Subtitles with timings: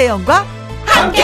[0.00, 0.46] 김혜영과
[0.86, 1.22] 함께.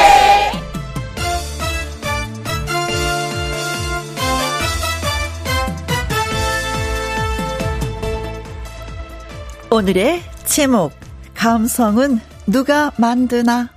[9.70, 10.92] 오늘의 제목
[11.34, 13.70] 감성은 누가 만드나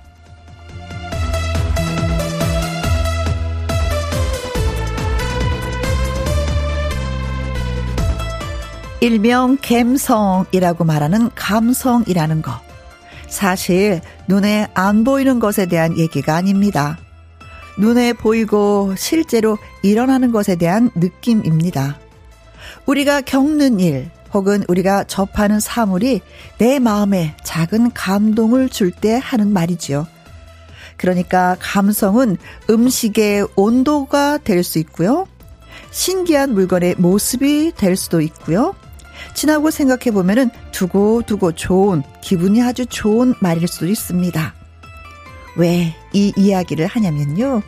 [9.00, 12.69] 일명 갬성이라고 말하는 감성이라는 것.
[13.30, 16.98] 사실 눈에 안 보이는 것에 대한 얘기가 아닙니다.
[17.78, 21.98] 눈에 보이고 실제로 일어나는 것에 대한 느낌입니다.
[22.86, 26.20] 우리가 겪는 일 혹은 우리가 접하는 사물이
[26.58, 30.06] 내 마음에 작은 감동을 줄 때 하는 말이지요.
[30.96, 32.36] 그러니까 감성은
[32.68, 35.26] 음식의 온도가 될 수 있고요.
[35.90, 38.74] 신기한 물건의 모습이 될 수도 있고요.
[39.34, 44.54] 지나고 생각해 보면은 두고 두고 좋은 기분이 아주 좋은 말일 수도 있습니다.
[45.56, 47.62] 왜 이 이야기를 하냐면요.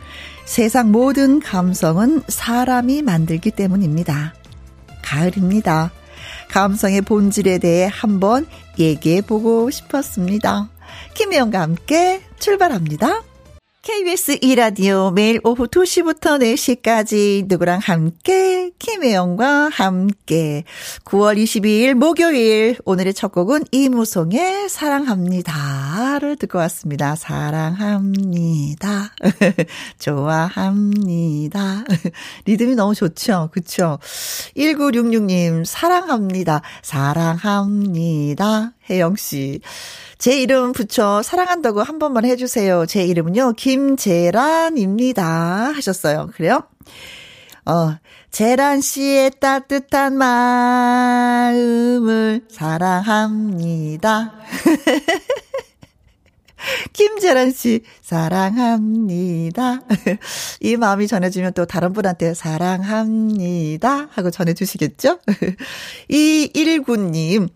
[0.45, 4.33] 세상 모든 감성은 사람이 만들기 때문입니다.
[5.01, 5.91] 가을입니다.
[6.49, 8.45] 감성의 본질에 대해 한번
[8.77, 10.69] 얘기해 보고 싶었습니다.
[11.13, 13.21] 김혜영과 함께 출발합니다.
[13.83, 20.63] KBS 2라디오 매일 오후 2시부터 4시까지 누구랑 함께 김혜영과 함께
[21.03, 27.17] 9월 22일 목요일 오늘의 첫 곡은 이무송의 사랑합니다를 듣고 왔습니다.
[27.17, 29.11] 사랑합니다.
[29.99, 31.83] 좋아합니다.
[32.45, 33.49] 리듬이 너무 좋죠.
[33.51, 33.99] 그쵸?
[34.55, 36.61] 1966님 사랑합니다.
[36.81, 38.71] 사랑합니다.
[38.89, 39.61] 혜영 씨.
[40.17, 42.85] 제 이름 붙여 사랑한다고 한 번만 해주세요.
[42.85, 45.23] 제 이름은요, 김재란입니다.
[45.75, 46.29] 하셨어요.
[46.33, 46.63] 그래요?
[47.65, 47.95] 어,
[48.29, 51.61] 재란 씨의 따뜻한 마음을
[52.49, 54.33] 사랑합니다.
[56.93, 59.81] 김재란 씨, 사랑합니다.
[60.61, 64.07] 이 마음이 전해지면 또 다른 분한테 사랑합니다.
[64.11, 65.19] 하고 전해주시겠죠?
[66.09, 67.49] 이일구님,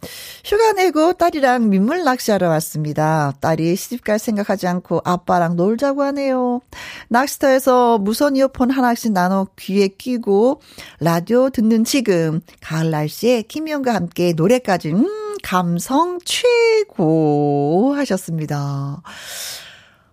[0.46, 3.34] 휴가 내고 딸이랑 민물 낚시하러 왔습니다.
[3.40, 6.62] 딸이 시집갈 생각하지 않고 아빠랑 놀자고 하네요.
[7.10, 10.62] 낚시터에서 무선 이어폰 하나씩 나눠 귀에 끼고
[11.00, 19.02] 라디오 듣는 지금, 가을 날씨에 김희영과 함께 노래까지, 음, 감성 최고 하셨습니다.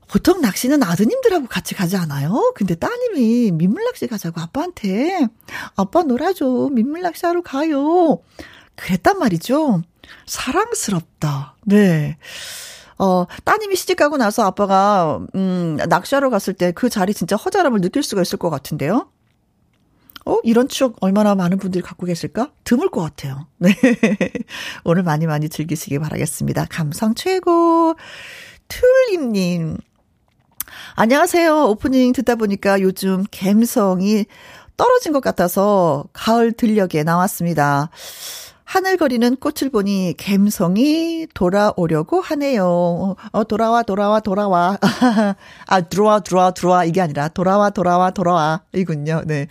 [0.09, 2.53] 보통 낚시는 아드님들하고 같이 가지 않아요?
[2.55, 5.27] 근데 따님이 민물낚시 가자고 아빠한테
[5.77, 8.21] 아빠 놀아줘 민물낚시 하러 가요.
[8.77, 9.83] 그랬단 말이죠.
[10.27, 11.57] 사랑스럽다.
[11.65, 12.17] 네.
[12.99, 18.03] 어, 따님이 시집 가고 나서 아빠가, 음, 낚시하러 갔을 때 그 자리 진짜 허전함을 느낄
[18.05, 19.09] 수가 있을 것 같은데요?
[20.27, 22.51] 어, 이런 추억 얼마나 많은 분들이 갖고 계실까?
[22.65, 23.47] 드물 것 같아요.
[23.59, 23.75] 네.
[24.85, 26.67] 오늘 많이 많이 즐기시기 바라겠습니다.
[26.71, 27.95] 감성 최고.
[28.69, 29.77] 툴림님.
[30.97, 31.67] 안녕하세요.
[31.67, 34.25] 오프닝 듣다 보니까 요즘 갬성이
[34.77, 37.91] 떨어진 것 같아서 가을 들녘에 나왔습니다.
[38.65, 43.15] 하늘거리는 꽃을 보니 갬성이 돌아오려고 하네요.
[43.31, 44.79] 어, 돌아와, 돌아와, 돌아와.
[45.67, 46.85] 아, 들어와, 들어와, 들어와.
[46.85, 48.63] 이게 아니라 돌아와, 돌아와, 돌아와.
[48.73, 49.23] 이군요.
[49.27, 49.49] 네.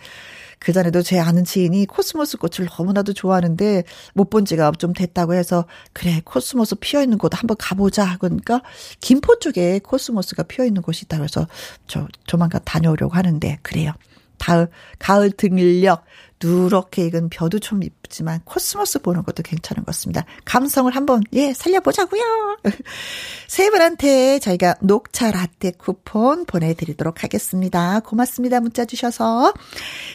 [0.63, 5.65] 그 전에도 제 아는 지인이 코스모스 꽃을 너무나도 좋아하는데 못 본 지가 좀 됐다고 해서
[5.91, 8.61] 그래 코스모스 피어 있는 곳 한번 가보자 그러니까
[9.01, 11.47] 김포 쪽에 코스모스가 피어 있는 곳이 있다고 해서
[11.87, 13.91] 저 조만간 다녀오려고 하는데 그래요.
[14.39, 14.67] 가을,
[14.99, 16.03] 가을 등일력,
[16.43, 20.25] 누렇게 익은 벼도 좀 이쁘지만 코스모스 보는 것도 괜찮은 것 같습니다.
[20.45, 22.57] 감성을 한번, 예, 살려보자고요
[23.47, 27.99] 세 분한테 저희가 녹차 라떼 쿠폰 보내드리도록 하겠습니다.
[28.01, 28.59] 고맙습니다.
[28.59, 29.53] 문자 주셔서.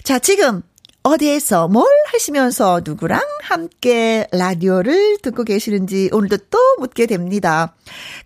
[0.05, 0.63] 자, 지금
[1.09, 7.75] 어디에서 뭘 하시면서 누구랑 함께 라디오를 듣고 계시는지 오늘도 또 묻게 됩니다.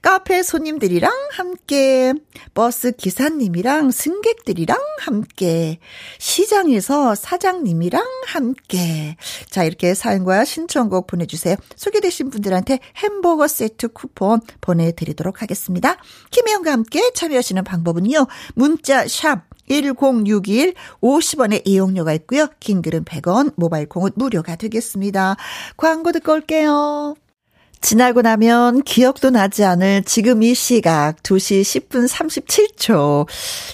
[0.00, 2.12] 카페 손님들이랑 함께,
[2.54, 5.78] 버스 기사님이랑 승객들이랑 함께,
[6.18, 9.16] 시장에서 사장님이랑 함께.
[9.48, 11.54] 자, 이렇게 사연과 신청곡 보내주세요.
[11.76, 15.98] 소개되신 분들한테 햄버거 세트 쿠폰 보내드리도록 하겠습니다.
[16.32, 18.26] 김혜영과 함께 참여하시는 방법은요.
[18.54, 22.48] 문자 샵 1061 50원의 이용료가 있고요.
[22.60, 25.36] 긴 글은 100원, 모바일 콩은 무료가 되겠습니다.
[25.76, 27.16] 광고 듣고 올게요.
[27.82, 33.26] 지나고 나면 기억도 나지 않을 지금 이 시각 2시 10분 37초.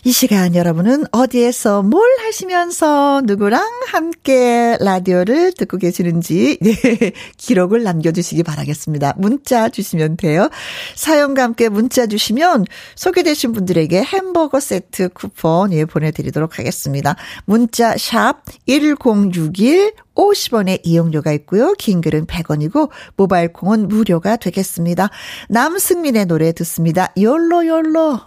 [0.04, 9.14] 이 시간 여러분은 어디에서 뭘 하시면서 누구랑 함께 라디오를 듣고 계시는지 네, 기록을 남겨주시기 바라겠습니다.
[9.18, 10.48] 문자 주시면 돼요.
[10.96, 12.64] 사연과 함께 문자 주시면
[12.96, 17.14] 소개되신 분들에게 햄버거 세트 쿠폰 예, 보내드리도록 하겠습니다.
[17.44, 21.72] 문자 샵 1061 50원의 이용료가 있고요.
[21.78, 25.08] 긴 글은 100원이고 모바일 콩은 무료가 되겠습니다.
[25.48, 27.12] 남승민의 노래 듣습니다.
[27.18, 28.20] 욜로 욜로.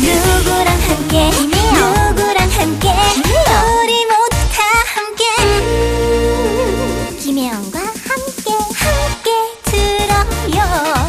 [0.00, 1.30] 누구랑 함께?
[1.30, 2.88] 누구랑 함께?
[2.88, 4.58] 우리 모두 다
[4.94, 5.24] 함께.
[5.44, 8.50] 음, 김혜영과 함께.
[8.80, 9.30] 함께
[9.64, 10.58] 들어요.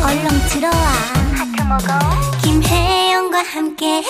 [0.06, 0.86] 얼렁 들어와.
[1.33, 1.88] 하트 먹어.
[2.44, 4.04] 김혜영과 함께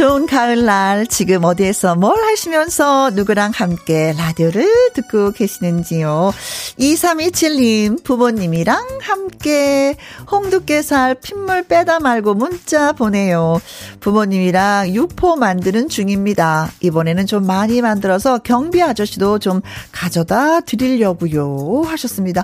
[0.00, 6.32] 좋은 가을날 지금 어디에서 뭘 하시면서 누구랑 함께 라디오를 듣고 계시는지요.
[6.78, 9.96] 2327님 부모님이랑 함께
[10.32, 13.60] 홍두깨살 핏물 빼다 말고 문자 보내요.
[14.00, 16.70] 부모님이랑 육포 만드는 중입니다.
[16.80, 19.60] 이번에는 좀 많이 만들어서 경비 아저씨도 좀
[19.92, 22.42] 가져다 드리려고요 하셨습니다.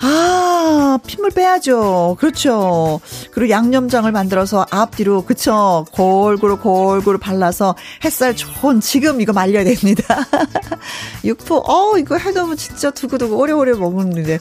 [0.00, 2.16] 아, 핏물 빼야죠.
[2.18, 3.00] 그렇죠.
[3.32, 5.86] 그리고 양념장을 만들어서 앞뒤로, 그쵸.
[5.92, 7.74] 골고루 골고루 발라서
[8.04, 10.26] 햇살 좋은 지금 이거 말려야 됩니다.
[11.24, 14.38] 육포, 어, 이거 해놓으면 진짜 두고두고 오래오래 먹는데.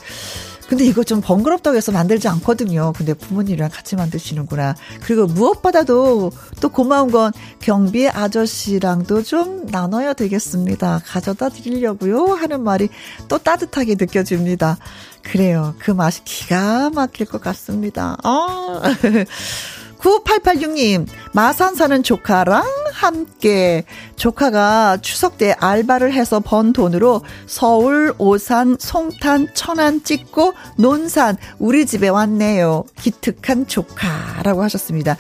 [0.67, 2.93] 근데 이거 좀 번거롭다고 해서 만들지 않거든요.
[2.95, 4.75] 근데 부모님이랑 같이 만드시는구나.
[5.01, 11.01] 그리고 무엇보다도 또 고마운 건 경비 아저씨랑도 좀 나눠야 되겠습니다.
[11.05, 12.25] 가져다 드리려고요.
[12.25, 12.89] 하는 말이
[13.27, 14.77] 또 따뜻하게 느껴집니다.
[15.23, 15.73] 그래요.
[15.79, 18.17] 그 맛이 기가 막힐 것 같습니다.
[18.23, 18.81] 아.
[19.99, 22.63] 9886님, 마산 사는 조카랑
[22.93, 23.83] 함께
[24.15, 32.09] 조카가 추석 때 알바를 해서 번 돈으로 서울, 오산, 송탄, 천안 찍고 논산 우리 집에
[32.09, 32.83] 왔네요.
[32.99, 35.17] 기특한 조카라고 하셨습니다.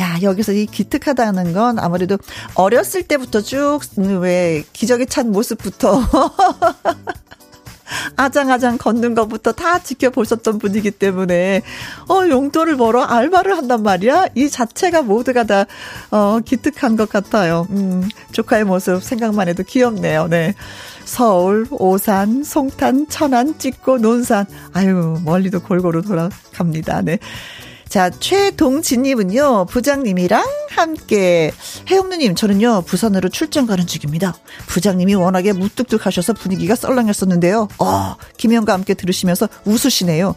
[0.00, 2.18] 야, 여기서 이 기특하다는 건 아무래도
[2.54, 3.80] 어렸을 때부터 쭉
[4.20, 6.00] 왜 기적에 찬 모습부터
[8.16, 11.62] 아장아장 걷는 것부터 다 지켜보셨던 분이기 때문에,
[12.08, 14.26] 어, 용돈을 벌어 알바를 한단 말이야?
[14.34, 15.66] 이 자체가 모두가 다,
[16.10, 17.66] 어, 기특한 것 같아요.
[17.70, 20.28] 음, 조카의 모습 생각만 해도 귀엽네요.
[20.28, 20.54] 네.
[21.04, 24.46] 서울, 오산, 송탄, 천안, 찍고, 논산.
[24.72, 27.02] 아유, 멀리도 골고루 돌아갑니다.
[27.02, 27.18] 네.
[27.90, 31.50] 자, 최동진님은요, 부장님이랑 함께.
[31.90, 34.32] 혜영누님, 저는요, 부산으로 출장 가는 중입니다.
[34.68, 37.66] 부장님이 워낙에 무뚝뚝하셔서 분위기가 썰렁했었는데요.
[37.80, 40.36] 어, 김영과 함께 들으시면서 웃으시네요.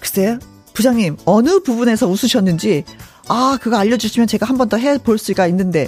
[0.00, 0.40] 글쎄요,
[0.74, 2.82] 부장님, 어느 부분에서 웃으셨는지,
[3.28, 5.86] 아, 그거 알려주시면 제가 한 번 더 해볼 수가 있는데,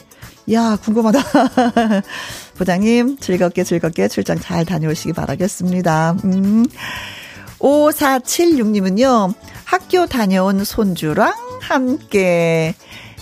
[0.52, 1.18] 야, 궁금하다.
[2.54, 6.16] 부장님, 즐겁게 즐겁게 출장 잘 다녀오시기 바라겠습니다.
[6.24, 6.66] 음.
[7.58, 9.34] 5476님은요,
[9.70, 12.74] 학교 다녀온 손주랑 함께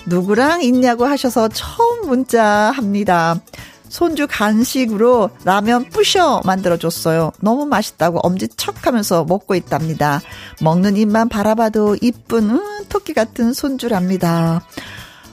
[0.06, 3.38] 누구랑 있냐고 하셔서 처음 문자 합니다.
[3.90, 7.32] 손주 간식으로 라면 부셔 만들어줬어요.
[7.42, 10.22] 너무 맛있다고 엄지척 하면서 먹고 있답니다.
[10.62, 14.62] 먹는 입만 바라봐도 이쁜, 음, 토끼 같은 손주랍니다.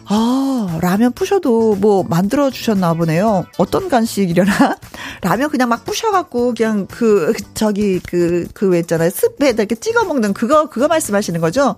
[0.07, 3.45] 아, 라면 부셔도 뭐 만들어 주셨나 보네요.
[3.57, 4.77] 어떤 간식이려나?
[5.21, 9.09] 라면 그냥 막 부셔갖고 그냥 그, 저기, 그, 그, 있잖아요.
[9.09, 11.75] 스프에다 이렇게 찍어 먹는 그거, 그거 말씀하시는 거죠?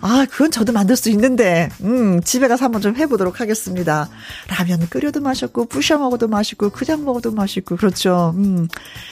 [0.00, 4.08] 아, 그건 저도 만들 수 있는데, 음, 집에 가서 한번 좀 해보도록 하겠습니다.
[4.48, 8.34] 라면 끓여도 맛있고, 부셔 먹어도 맛있고, 그냥 먹어도 맛있고, 그렇죠.
[8.36, 8.68] 음.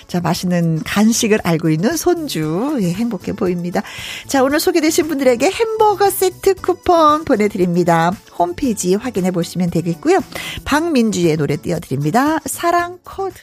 [0.06, 2.78] 자, 맛있는 간식을 알고 있는 손주.
[2.80, 3.82] 예, 행복해 보입니다.
[4.26, 8.12] 자, 오늘 소개되신 분들에게 햄버거 세트 쿠폰 보내드립니다.
[8.38, 10.20] 홈페이지 확인해 보시면 되겠고요.
[10.64, 12.38] 박민주의 노래 띄워드립니다.
[12.46, 13.34] 사랑 코드.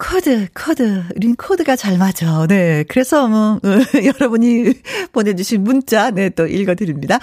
[0.00, 1.04] 코드, 코드.
[1.14, 2.46] 우린 코드가 잘 맞아.
[2.48, 2.84] 네.
[2.88, 3.60] 그래서 뭐,
[4.02, 4.72] 여러분이
[5.12, 7.18] 보내주신 문자, 네, 또 읽어드립니다.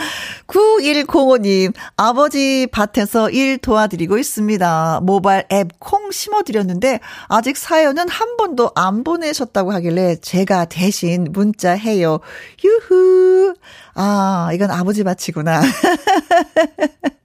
[0.46, 5.02] 9105님, 아버지 밭에서 일 도와드리고 있습니다.
[5.04, 12.20] 모바일 앱 콩 심어드렸는데, 아직 사연은 한 번도 안 보내셨다고 하길래 제가 대신 문자 해요.
[12.64, 13.56] 유후.
[13.96, 15.62] 아, 이건 아버지 밭이구나.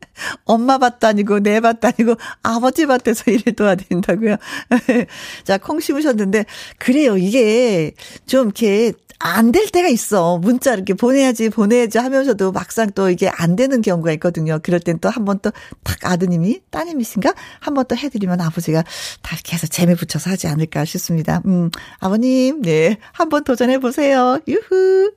[0.44, 4.36] 엄마 밭도 아니고 내 밭도 아니고 아버지 밭에서 일을 도와드린다고요.
[5.44, 6.44] 자, 콩 심으셨는데
[6.78, 7.16] 그래요.
[7.16, 7.92] 이게
[8.26, 8.92] 좀 이렇게
[9.24, 10.38] 안 될 때가 있어.
[10.38, 14.58] 문자 이렇게 보내야지 보내야지 하면서도 막상 또 이게 안 되는 경우가 있거든요.
[14.62, 15.54] 그럴 땐 또 한 번또딱
[16.02, 18.82] 아드님이 따님이신가 한 번 또 해드리면 아버지가
[19.22, 21.40] 다 계속 재미 붙여서 하지 않을까 싶습니다.
[21.46, 22.98] 음, 아버님, 네.
[23.12, 24.40] 한 번 도전해 보세요.
[24.48, 25.12] 유후.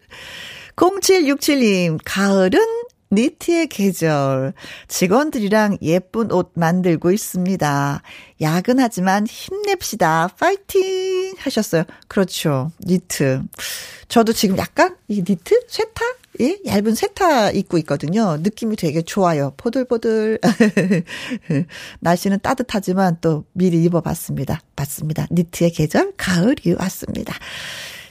[0.76, 2.60] 0767님, 가을은
[3.12, 4.54] 니트의 계절.
[4.88, 8.02] 직원들이랑 예쁜 옷 만들고 있습니다.
[8.42, 10.30] 야근하지만 힘냅시다.
[10.40, 11.36] 파이팅!
[11.38, 11.84] 하셨어요.
[12.08, 12.72] 그렇죠.
[12.86, 13.42] 니트.
[14.08, 15.66] 저도 지금 약간 이 니트?
[15.68, 16.02] 쇠타?
[16.42, 16.60] 예?
[16.66, 18.38] 얇은 쇠타 입고 있거든요.
[18.38, 19.54] 느낌이 되게 좋아요.
[19.58, 20.40] 포들포들.
[22.02, 24.62] 날씨는 따뜻하지만 또 미리 입어봤습니다.
[24.76, 25.28] 맞습니다.
[25.32, 27.34] 니트의 계절, 가을이 왔습니다.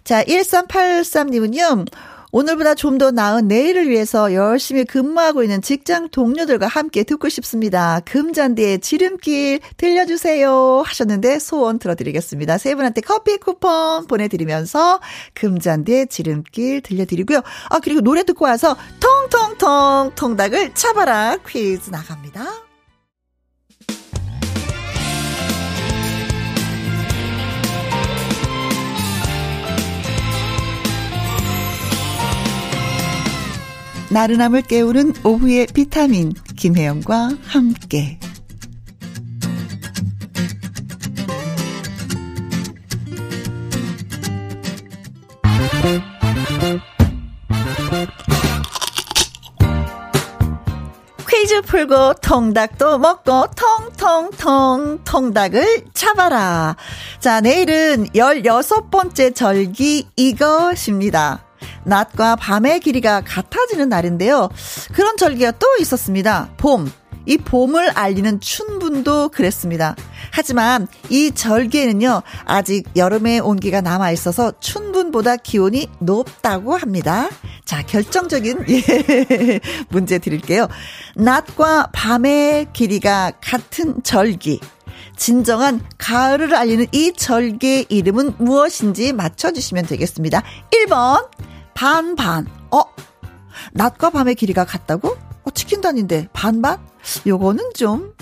[0.04, 1.86] 자, 1383님은요.
[2.34, 8.00] 오늘보다 좀 더 나은 내일을 위해서 열심히 근무하고 있는 직장 동료들과 함께 듣고 싶습니다.
[8.04, 12.58] 금잔디의 지름길 들려주세요 하셨는데 소원 들어드리겠습니다.
[12.58, 15.00] 세 분한테 커피 쿠폰 보내드리면서
[15.34, 17.40] 금잔디의 지름길 들려드리고요.
[17.70, 22.63] 아 그리고 노래 듣고 와서 통통통 통닭을 차봐라 퀴즈 나갑니다.
[34.14, 38.20] 나른함을 깨우는 오후의 비타민 김혜영과 함께
[51.28, 56.76] 퀴즈 풀고 통닭도 먹고 통통통 통닭을 잡아라.
[57.18, 61.43] 자, 내일은 16번째 절기 이것입니다.
[61.84, 64.48] 낮과 밤의 길이가 같아지는 날인데요.
[64.92, 66.50] 그런 절기가 또 있었습니다.
[66.56, 66.90] 봄.
[67.26, 69.96] 이 봄을 알리는 춘분도 그랬습니다.
[70.30, 77.30] 하지만 이 절기에는요, 아직 여름의 온기가 남아 있어서 춘분보다 기온이 높다고 합니다.
[77.64, 80.68] 자, 결정적인, 예, 문제 드릴게요.
[81.16, 84.60] 낮과 밤의 길이가 같은 절기.
[85.16, 90.42] 진정한 가을을 알리는 이 절기의 이름은 무엇인지 맞춰주시면 되겠습니다.
[90.72, 91.28] 1번,
[91.74, 92.46] 반 반.
[92.70, 92.82] 어?
[93.72, 95.16] 낮과 밤의 길이가 같다고?
[95.44, 96.78] 어, 치킨 단인데 반반?
[97.26, 98.14] 요거는 좀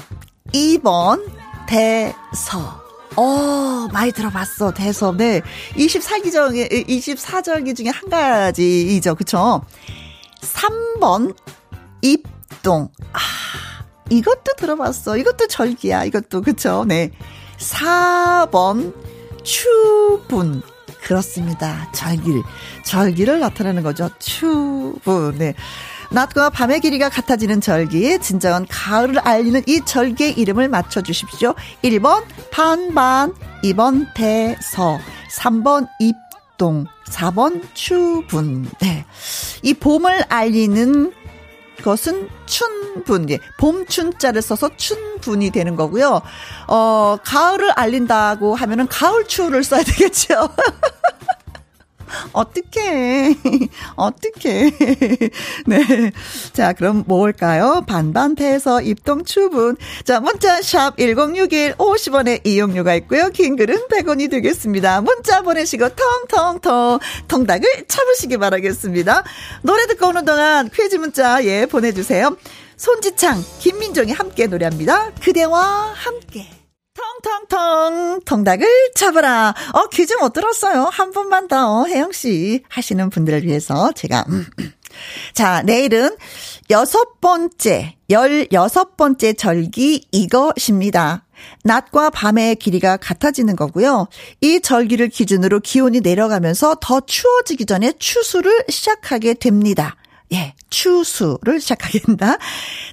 [0.53, 1.25] 2번
[1.67, 2.83] 대서.
[3.17, 4.73] 어, 많이 들어봤어.
[4.73, 5.13] 대서.
[5.13, 5.43] 네.
[5.77, 9.15] 24기정에 24절기 중에 한 가지이죠.
[9.15, 9.63] 그쵸?
[10.41, 11.37] 3번
[12.01, 12.89] 입동.
[13.13, 13.19] 아,
[14.11, 15.17] 이것도 들어봤어.
[15.19, 16.05] 이것도 절기야.
[16.05, 16.85] 이것도 그쵸?
[16.87, 17.11] 네.
[17.59, 18.95] 4번
[19.45, 20.63] 추분.
[21.03, 21.91] 그렇습니다.
[21.93, 22.43] 절길.
[22.85, 24.09] 절기를 나타내는 거죠.
[24.19, 25.33] 추부.
[25.37, 25.55] 네.
[26.11, 31.55] 낮과 밤의 길이가 같아지는 절기, 진정한 가을을 알리는 이 절기의 이름을 맞춰주십시오.
[31.83, 33.33] 1번 반반,
[33.65, 34.99] 2번 대서,
[35.31, 38.71] 3번 입동, 4번 추분.
[38.81, 39.07] 네.
[39.63, 41.13] 이 봄을 알리는
[41.83, 46.23] 것은 춘분, 예, 봄춘자를 써서 춘분이 되는 거고요.
[46.69, 50.49] 어, 가을을 알린다고 하면은 가을추를 써야 되겠죠.
[52.33, 53.35] 어떻게
[53.97, 54.71] 어떻게
[55.67, 56.13] 네.
[56.53, 57.85] 자, 그럼 뭘까요?
[57.87, 59.77] 반반태에서 입동 추분.
[60.05, 63.31] 자, 문자 샵 1061 50원의 이용료가 있고요.
[63.31, 65.01] 긴 글은 100원이 되겠습니다.
[65.01, 65.89] 문자 보내시고
[66.29, 69.25] 텅텅텅 통닭을 참으시기 바라겠습니다.
[69.63, 72.37] 노래 듣고 오는 동안 퀴즈 문자 예 보내 주세요.
[72.77, 75.13] 손지창, 김민종이 함께 노래합니다.
[75.23, 76.62] 그대와 함께.
[76.95, 79.55] 텅텅텅 통닭을 잡아라.
[79.73, 80.85] 어 퀴즈 못 들었어요.
[80.85, 84.73] 한 번만 더 혜영 씨 하시는 분들을 위해서 제가 음, 음.
[85.33, 86.17] 자 내일은
[86.71, 91.25] 여섯 번째 열여섯 번째 절기 이것입니다.
[91.65, 94.07] 낮과 밤의 길이가 같아지는 거고요.
[94.41, 99.97] 이 절기를 기준으로 기온이 내려가면서 더 추워지기 전에 추수를 시작하게 됩니다.
[100.33, 102.39] 예, 추수를 시작하게 된다.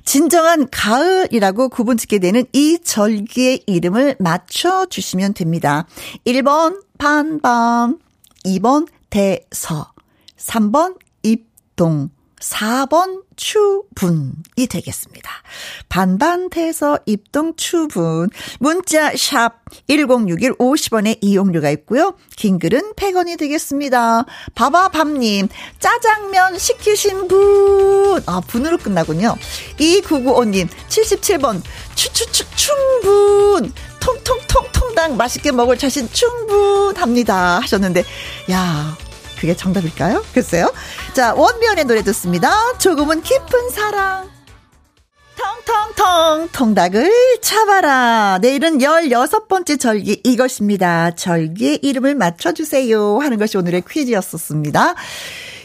[0.03, 5.87] 진정한 가을이라고 구분 짓게 되는 이 절기의 이름을 맞춰 주시면 됩니다.
[6.25, 7.99] 1번 반반,
[8.45, 9.93] 2번 대서,
[10.37, 15.29] 3번 입동, 4번 추분이 되겠습니다.
[15.89, 18.29] 반반태에서 입동 추분.
[18.59, 22.15] 문자 샵 1061 50원의 이용료가 있고요.
[22.35, 24.25] 긴 글은 100원이 되겠습니다.
[24.55, 25.47] 바바밤님,
[25.79, 28.23] 짜장면 시키신 분.
[28.25, 29.35] 아, 분으로 끝나군요.
[29.77, 31.61] 2995님, 77번,
[31.95, 33.73] 추추추 충분.
[33.99, 37.59] 통통통통당 맛있게 먹을 자신 충분합니다.
[37.59, 38.03] 하셨는데,
[38.51, 38.97] 야,
[39.39, 40.23] 그게 정답일까요?
[40.33, 40.71] 글쎄요.
[41.13, 42.51] 자, 원면의 노래 듣습니다.
[42.77, 44.29] 조금은 깊은 사랑.
[45.65, 48.39] 텅텅텅 통닭을 잡아라.
[48.41, 51.11] 내일은 16번째 절기 이것입니다.
[51.11, 53.19] 절기의 이름을 맞춰주세요.
[53.19, 54.95] 하는 것이 오늘의 퀴즈였었습니다.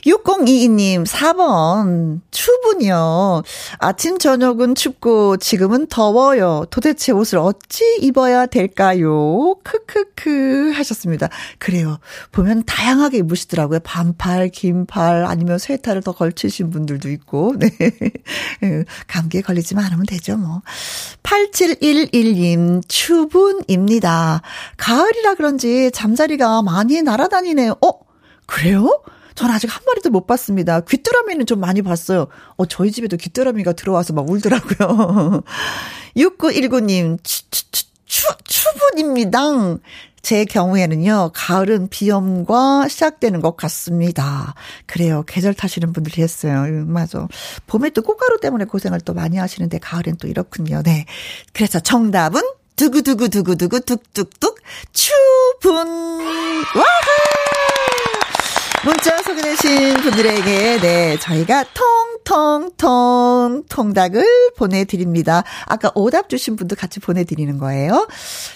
[0.07, 2.21] 6022님, 4번.
[2.31, 3.43] 추분이요.
[3.79, 6.67] 아침, 저녁은 춥고, 지금은 더워요.
[6.71, 9.57] 도대체 옷을 어찌 입어야 될까요?
[9.63, 11.29] 크크크 하셨습니다.
[11.59, 11.99] 그래요.
[12.33, 13.81] 보면 다양하게 입으시더라고요.
[13.81, 17.71] 반팔, 긴팔, 아니면 스웨터를 더 걸치신 분들도 있고, 네.
[18.63, 20.63] 예, 감기에 걸리지만 않으면 되죠, 뭐.
[21.23, 24.43] 8711님, 추분입니다.
[24.77, 27.77] 가을이라 그런지 잠자리가 많이 날아다니네요.
[27.83, 27.91] 어?
[28.47, 29.01] 그래요?
[29.35, 30.81] 전 아직 한 마리도 못 봤습니다.
[30.81, 32.29] 귀뚜라미는 좀 많이 봤어요.
[32.57, 35.43] 어, 저희 집에도 귀뚜라미가 들어와서 막 울더라고요.
[36.17, 37.65] 6919님, 추, 추,
[38.07, 39.79] 추, 추분입니다.
[40.23, 44.55] 제 경우에는요, 가을은 비염과 시작되는 것 같습니다.
[44.87, 45.23] 그래요.
[45.27, 46.63] 계절 타시는 분들이 했어요.
[46.63, 47.29] 음, 맞아.
[47.67, 50.83] 봄에 또 꽃가루 때문에 고생을 또 많이 하시는데, 가을엔 또 이렇군요.
[50.83, 51.05] 네.
[51.53, 52.41] 그래서 정답은
[52.77, 54.61] 두구두구두구두구 뚝뚝뚝
[54.93, 55.77] 추분.
[55.77, 57.54] 와하!
[58.85, 61.65] 문자 소개되신 분들에게, 네, 저희가
[62.25, 65.43] 통통통 통닭을 보내드립니다.
[65.65, 68.07] 아까 오답 주신 분도 같이 보내드리는 거예요.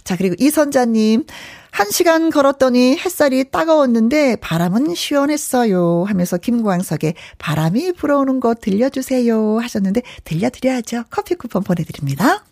[0.05, 1.25] 자, 그리고 이선자님,
[1.71, 6.05] 한 시간 걸었더니 햇살이 따가웠는데 바람은 시원했어요.
[6.07, 9.61] 하면서 김광석의 바람이 불어오는 거 들려주세요.
[9.61, 11.05] 하셨는데 들려드려야죠.
[11.11, 12.45] 커피 쿠폰 보내드립니다.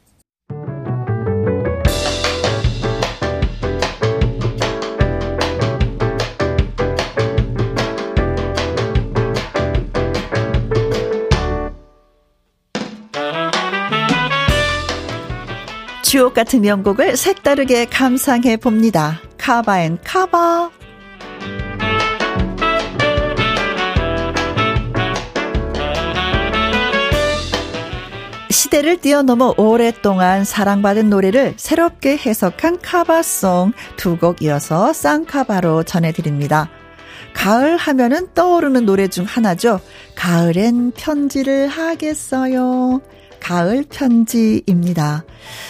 [16.17, 19.21] 주옥 같은 명곡을 색다르게 감상해 봅니다.
[19.37, 20.71] cover and cover.
[28.49, 36.71] 시대를 뛰어넘어 오랫동안 사랑받은 노래를 새롭게 해석한 cover song 두 곡 이어서 쌍cover로 전해드립니다.
[37.35, 39.81] 가을 하면은 떠오르는 노래 중 하나죠.
[40.15, 43.03] 가을엔 편지를 하겠어요.
[43.47, 45.25] 가을 편지입니다.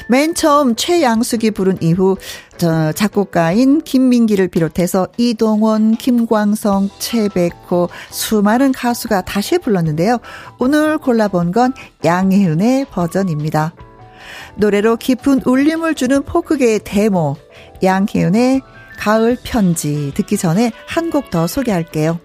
[0.09, 2.17] 맨 처음 최양숙이 부른 이후
[2.57, 10.21] 저 작곡가인 김민기를 비롯해서 이동원, 김광성, 최백호 수많은 가수가 다시 불렀는데요.
[10.59, 13.75] 오늘 골라본 건 양혜은의 버전입니다.
[14.57, 17.37] 노래로 깊은 울림을 주는 포크계의 데모
[17.83, 18.63] 양혜은의
[18.99, 22.19] 가을 편지 듣기 전에 한 곡 더 소개할게요.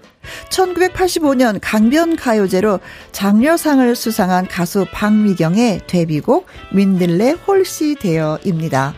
[0.50, 2.80] 1985년 강변 가요제로
[3.12, 8.94] 장려상을 수상한 가수 박미경의 데뷔곡 민들레 홀씨 되어입니다.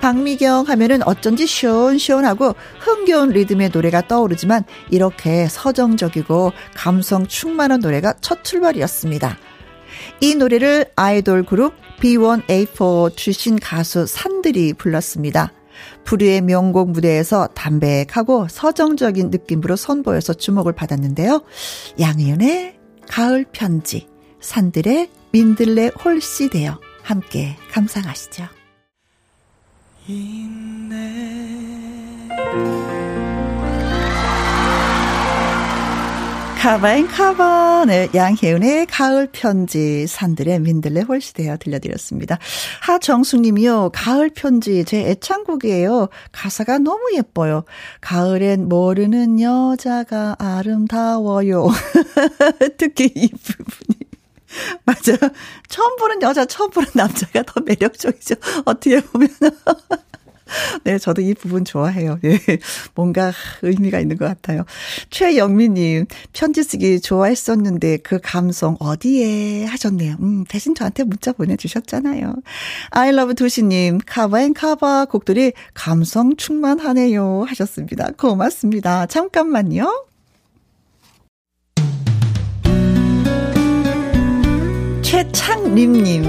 [0.00, 9.38] 박미경 하면은 어쩐지 시원시원하고 흥겨운 리듬의 노래가 떠오르지만 이렇게 서정적이고 감성 충만한 노래가 첫 출발이었습니다.
[10.20, 15.52] 이 노래를 아이돌 그룹 B1A4 출신 가수 산들이 불렀습니다.
[16.04, 21.42] 불의의 명곡 무대에서 담백하고 서정적인 느낌으로 선보여서 주목을 받았는데요.
[22.00, 24.08] 양희은의 가을 편지,
[24.40, 28.44] 산들의 민들레 홀씨 되어 함께 감상하시죠.
[36.62, 42.38] 카바인 카바, 네, 양혜은의 가을 편지, 산들의 민들레 홀시되어 들려드렸습니다.
[42.82, 46.08] 하정숙 님이요, 가을 편지, 제 애창곡이에요.
[46.30, 47.64] 가사가 너무 예뻐요.
[48.00, 51.66] 가을엔 모르는 여자가 아름다워요.
[52.78, 53.98] 특히 이 부분이.
[54.86, 55.32] 맞아요.
[55.68, 58.36] 처음 보는 여자, 처음 보는 남자가 더 매력적이죠.
[58.66, 59.28] 어떻게 보면.
[60.84, 62.18] 네, 저도 이 부분 좋아해요.
[62.24, 62.38] 예.
[62.94, 64.64] 뭔가 의미가 있는 것 같아요.
[65.10, 70.16] 최영미님, 편지 쓰기 좋아했었는데 그 감성 어디에 하셨네요.
[70.20, 72.34] 음, 대신 저한테 문자 보내주셨잖아요.
[72.90, 77.44] I love 두시님, cover and cover 곡들이 감성 충만하네요.
[77.48, 78.10] 하셨습니다.
[78.16, 79.06] 고맙습니다.
[79.06, 80.11] 잠깐만요.
[85.22, 86.24] 최창림님,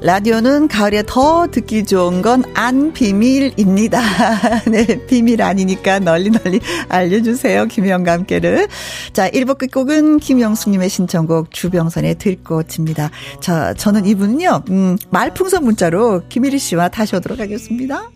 [0.00, 4.00] 라디오는 가을에 더 듣기 좋은 건 안 비밀입니다.
[4.70, 7.66] 네, 비밀 아니니까 널리 널리 알려주세요.
[7.66, 8.66] 김영과 함께를.
[9.12, 13.10] 자, 1부 끝곡은 김영숙님의 신청곡 주병선의 들꽃입니다.
[13.40, 18.10] 자, 저는 이분은요, 음, 말풍선 문자로 김일희 씨와 다시 오도록 하겠습니다.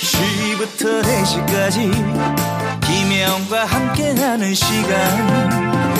[0.00, 1.90] 2시부터 4시까지
[2.80, 5.99] 김혜영과 함께하는 시간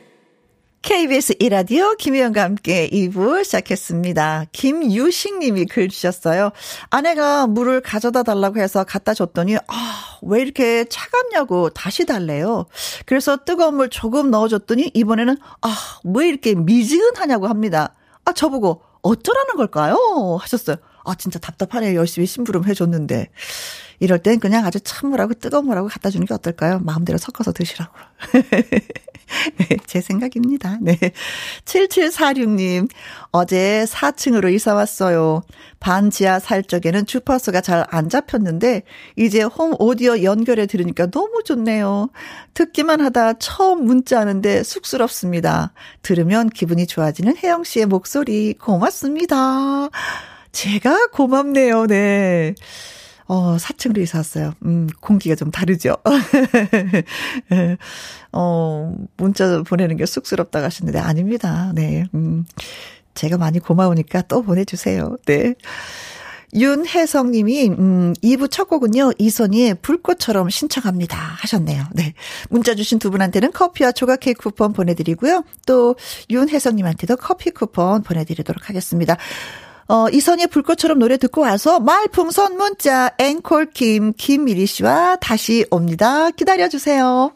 [0.81, 4.45] KBS 이라디오 김희영과 함께 2부 시작했습니다.
[4.51, 6.51] 김유식 님이 글 주셨어요.
[6.89, 12.65] 아내가 물을 가져다 달라고 해서 갖다 줬더니, 아, 왜 이렇게 차갑냐고 다시 달래요.
[13.05, 17.93] 그래서 뜨거운 물 조금 넣어줬더니 이번에는, 아, 왜 이렇게 미지근하냐고 합니다.
[18.25, 20.37] 아, 저보고 어쩌라는 걸까요?
[20.41, 20.77] 하셨어요.
[21.05, 21.95] 아, 진짜 답답하네요.
[21.95, 23.29] 열심히 심부름 해줬는데.
[23.99, 26.79] 이럴 땐 그냥 아주 찬물하고 뜨거운 물하고 갖다 주는 게 어떨까요?
[26.79, 27.93] 마음대로 섞어서 드시라고.
[29.87, 30.77] 제 생각입니다.
[30.81, 30.97] 네.
[31.65, 32.89] 7746님,
[33.31, 35.43] 어제 4층으로 이사 왔어요.
[35.79, 38.83] 반 지하 살 적에는 주파수가 잘 안 잡혔는데,
[39.15, 42.09] 이제 홈 오디오 연결해 들으니까 너무 좋네요.
[42.53, 45.73] 듣기만 하다 처음 문자하는데 쑥스럽습니다.
[46.01, 49.89] 들으면 기분이 좋아지는 혜영 씨의 목소리 고맙습니다.
[50.51, 52.55] 제가 고맙네요, 네.
[53.31, 54.53] 어, 4층으로 이사 왔어요.
[54.65, 55.95] 음, 공기가 좀 다르죠.
[58.33, 61.71] 어, 문자 보내는 게 쑥스럽다고 하시는데, 아닙니다.
[61.73, 62.03] 네.
[62.13, 62.43] 음,
[63.13, 65.15] 제가 많이 고마우니까 또 보내주세요.
[65.25, 65.55] 네.
[66.53, 71.17] 윤혜성 님이, 음, 2부 첫 곡은요, 이선희의 불꽃처럼 신청합니다.
[71.17, 71.85] 하셨네요.
[71.93, 72.13] 네.
[72.49, 75.45] 문자 주신 두 분한테는 커피와 조각 케이크 쿠폰 보내드리고요.
[75.65, 75.95] 또,
[76.29, 79.15] 윤혜성 님한테도 커피 쿠폰 보내드리도록 하겠습니다.
[79.91, 86.29] 어, 이선희의 불꽃처럼 노래 듣고 와서 말풍선 문자 앵콜 김 김미리 씨와 다시 옵니다.
[86.29, 87.33] 기다려 주세요.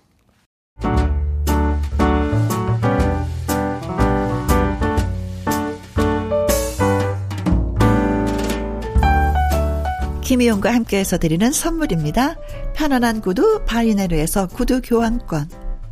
[10.22, 12.38] 김희용과 함께해서 드리는 선물입니다.
[12.74, 15.65] 편안한 구두 바이네르에서 구두 교환권.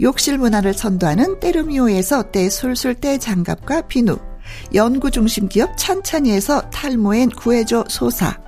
[0.00, 4.18] 욕실 문화를 선도하는 때르미오에서 때술술 때장갑과 비누,
[4.74, 8.38] 연구중심 기업 찬찬이에서 탈모엔 구해줘 소사,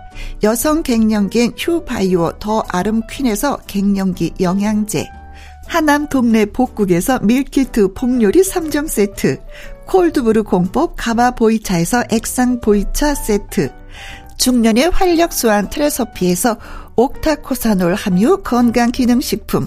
[0.42, 5.06] 여성 갱년기엔 휴바이오 더 아름 퀸에서 갱년기 영양제,
[5.68, 9.38] 하남 동네 복국에서 밀키트 복요리 3점 세트,
[9.86, 13.70] 콜드브루 공법 가마 보이차에서 액상 보이차 세트,
[14.36, 16.58] 중년의 활력 수한 트레서피에서
[16.96, 19.66] 옥타코사놀 함유 건강기능식품,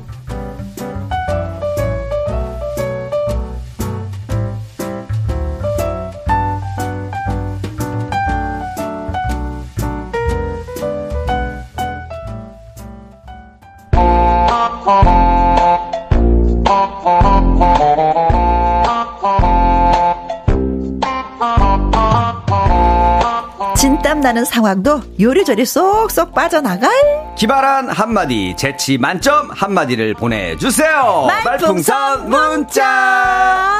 [24.21, 26.89] 나는 상황도 요리조리 쏙쏙 빠져나갈.
[27.35, 31.27] 기발한 한마디 재치 만점 한마디를 보내주세요.
[31.43, 33.79] 말풍선 문자.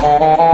[0.00, 0.51] 지난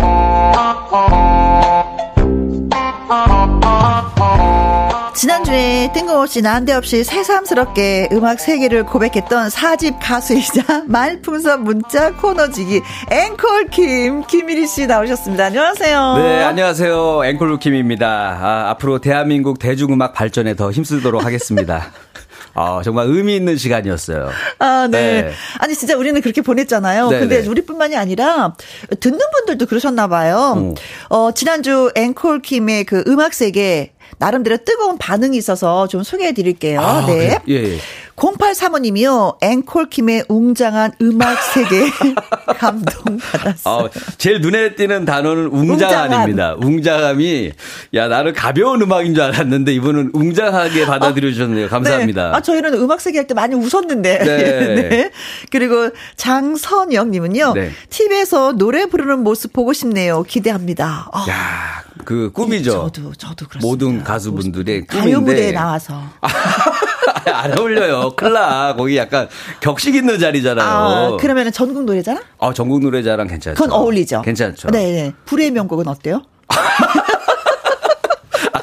[5.92, 14.86] 뜬금없이 난데없이 새삼스럽게 음악 세계를 고백했던 사집 가수이자 말풍선 문자 코너지기 앵콜 김 김일희 씨
[14.86, 15.46] 나오셨습니다.
[15.46, 16.16] 안녕하세요.
[16.18, 17.24] 네, 안녕하세요.
[17.24, 18.38] 앵콜 김입니다.
[18.40, 21.90] 아, 앞으로 대한민국 대중음악 발전에 더 힘쓰도록 하겠습니다.
[22.54, 24.30] 아, 정말 의미 있는 시간이었어요.
[24.58, 25.22] 아, 네.
[25.22, 25.32] 네.
[25.58, 27.08] 아니, 진짜 우리는 그렇게 보냈잖아요.
[27.08, 27.20] 네네.
[27.20, 27.48] 근데 네.
[27.48, 28.54] 우리뿐만이 아니라
[28.98, 30.54] 듣는 분들도 그러셨나 봐요.
[30.56, 30.74] 음.
[31.08, 36.80] 어, 지난주 앵콜 김의 그 음악 세계 나름대로 뜨거운 반응이 있어서 좀 소개해 드릴게요.
[36.80, 37.38] 아, 네.
[37.48, 37.78] 예, 예.
[38.16, 39.36] 0835님이요.
[39.40, 41.88] 앵콜킴의 웅장한 음악 세계
[42.58, 43.86] 감동받았어요.
[43.86, 46.56] 아, 제일 눈에 띄는 단어는 웅장함입니다.
[46.58, 47.52] 웅장함이
[47.94, 51.66] 야 나는 가벼운 음악인 줄 알았는데 이분은 웅장하게 받아들여 주셨네요.
[51.66, 52.30] 아, 감사합니다.
[52.30, 52.36] 네.
[52.36, 54.18] 아 저희는 음악 세계 할 때 많이 웃었는데.
[54.18, 54.36] 네.
[54.88, 55.10] 네.
[55.50, 57.52] 그리고 장선영님은요.
[57.54, 57.70] 네.
[57.90, 60.22] TV에서 노래 부르는 모습 보고 싶네요.
[60.22, 61.08] 기대합니다.
[61.12, 61.26] 아.
[61.28, 62.70] 야, 그 꿈이죠.
[62.70, 63.60] 저도 저도 그렇습니다.
[63.66, 65.10] 모든 가수분들의 꿈인데.
[65.10, 66.00] 가요 무대에 나와서.
[67.30, 68.12] 안 어울려요.
[68.16, 68.76] 클라.
[68.78, 69.28] 거기 약간
[69.60, 70.66] 격식 있는 자리잖아요.
[70.66, 72.22] 아, 그러면 전국 노래자랑?
[72.38, 73.62] 아, 전국 노래자랑 괜찮죠.
[73.62, 74.22] 그건 어울리죠.
[74.22, 74.68] 괜찮죠.
[74.70, 75.12] 네, 네.
[75.26, 76.22] 불의 명곡은 어때요?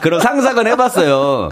[0.01, 1.49] 그런 상상은 해봤어요.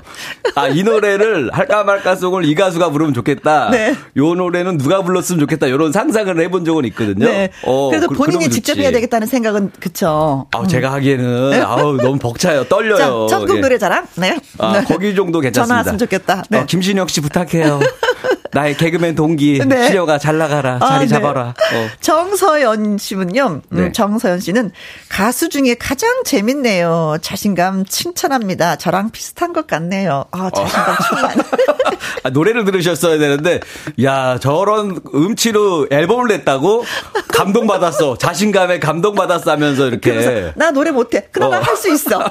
[0.55, 3.69] 아, 이 노래를 할까 말까 송을 이 가수가 부르면 좋겠다.
[3.71, 3.95] 네.
[4.17, 5.67] 요 노래는 누가 불렀으면 좋겠다.
[5.67, 7.25] 이런 상상을 해본 적은 있거든요.
[7.25, 7.49] 네.
[7.63, 10.47] 어, 그래도 그, 본인이 직접 해야 되겠다는 생각은 그쵸.
[10.51, 10.67] 아, 음.
[10.67, 11.61] 제가 하기에는 네.
[11.61, 12.65] 아우 너무 벅차요.
[12.69, 13.27] 떨려요.
[13.27, 13.61] 자, 천국 예.
[13.61, 14.07] 노래자랑.
[14.15, 14.37] 네.
[14.59, 15.67] 아, 거기 정도 괜찮습니다.
[15.67, 16.43] 전화 왔으면 좋겠다.
[16.49, 16.59] 네.
[16.59, 17.79] 어, 김신혁 씨 부탁해요.
[18.53, 19.87] 나의 개그맨 동기 네.
[19.87, 21.07] 시려가 잘 나가라 아, 자리 네.
[21.07, 21.49] 잡아라.
[21.49, 21.89] 어.
[22.01, 23.47] 정서연 씨는요.
[23.47, 23.91] 음, 네.
[23.91, 24.71] 정서연 씨는
[25.09, 27.17] 가수 중에 가장 재밌네요.
[27.21, 28.75] 자신감 칭찬합니다.
[28.77, 30.25] 저랑 비슷한 것 같네요.
[30.31, 31.35] 아 자신감 충만.
[32.23, 33.59] 아, 노래를 들으셨어야 되는데
[34.03, 36.85] 야 저런 음치로 앨범을 냈다고
[37.29, 38.17] 감동 받았어.
[38.17, 40.53] 자신감에 감동 받았어 하면서 이렇게.
[40.55, 41.27] 나 노래 못해.
[41.31, 41.61] 그러나 어.
[41.61, 42.23] 할수 있어.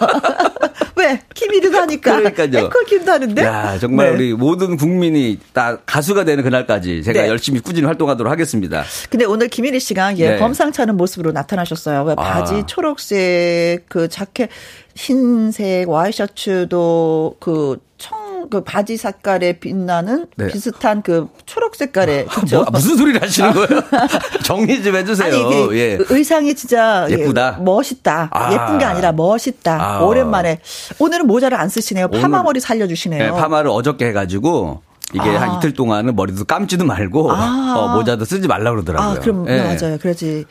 [0.96, 1.20] 왜?
[1.34, 2.16] 김일이도 하니까.
[2.16, 2.64] 그러니까요.
[2.66, 3.42] 앵콜 김도 하는데.
[3.44, 4.14] 야 정말 네.
[4.14, 7.28] 우리 모든 국민이 다 가수 가 되는 그날까지 제가 네.
[7.28, 8.84] 열심히 꾸준히 활동하도록 하겠습니다.
[9.08, 10.38] 근데 오늘 김일희 씨가 예, 네.
[10.38, 12.04] 범상치 않은 모습으로 나타나셨어요.
[12.04, 12.22] 왜 아.
[12.22, 14.50] 바지 초록색 그 자켓
[14.94, 20.48] 흰색 와이셔츠도 그 청, 그 바지 색깔에 빛나는 네.
[20.48, 22.56] 비슷한 그 초록 색깔의 그쵸?
[22.56, 23.80] 뭐, 무슨 소리를 하시는 거예요?
[24.42, 25.32] 정리 좀 해주세요.
[25.32, 25.98] 아니, 예.
[26.08, 27.58] 의상이 진짜 예, 예쁘다.
[27.60, 28.28] 멋있다.
[28.32, 28.52] 아.
[28.52, 29.80] 예쁜 게 아니라 멋있다.
[29.80, 30.02] 아.
[30.02, 30.58] 오랜만에
[30.98, 32.08] 오늘은 모자를 안 쓰시네요.
[32.08, 33.22] 파마 머리 살려주시네요.
[33.22, 35.42] 네, 파마를 어저께 해가지고 이게 아.
[35.42, 37.74] 한 이틀 동안은 머리도 감지도 말고 아.
[37.76, 39.10] 어, 모자도 쓰지 말라 그러더라고요.
[39.10, 39.58] 아, 그럼 네.
[39.62, 39.98] 맞아요.
[39.98, 40.44] 그러지.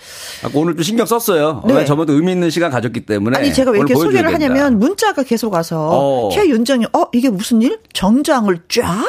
[0.54, 1.64] 오늘 좀 신경 썼어요.
[1.68, 1.86] 네.
[1.86, 3.38] 저번도 의미 있는 시간 가졌기 때문에.
[3.38, 4.34] 아니 제가 왜 이렇게 소개를 된다.
[4.34, 6.30] 하냐면 문자가 계속 와서 어.
[6.32, 7.80] 최윤정이 어 이게 무슨 일?
[7.94, 9.04] 정장을 쫙.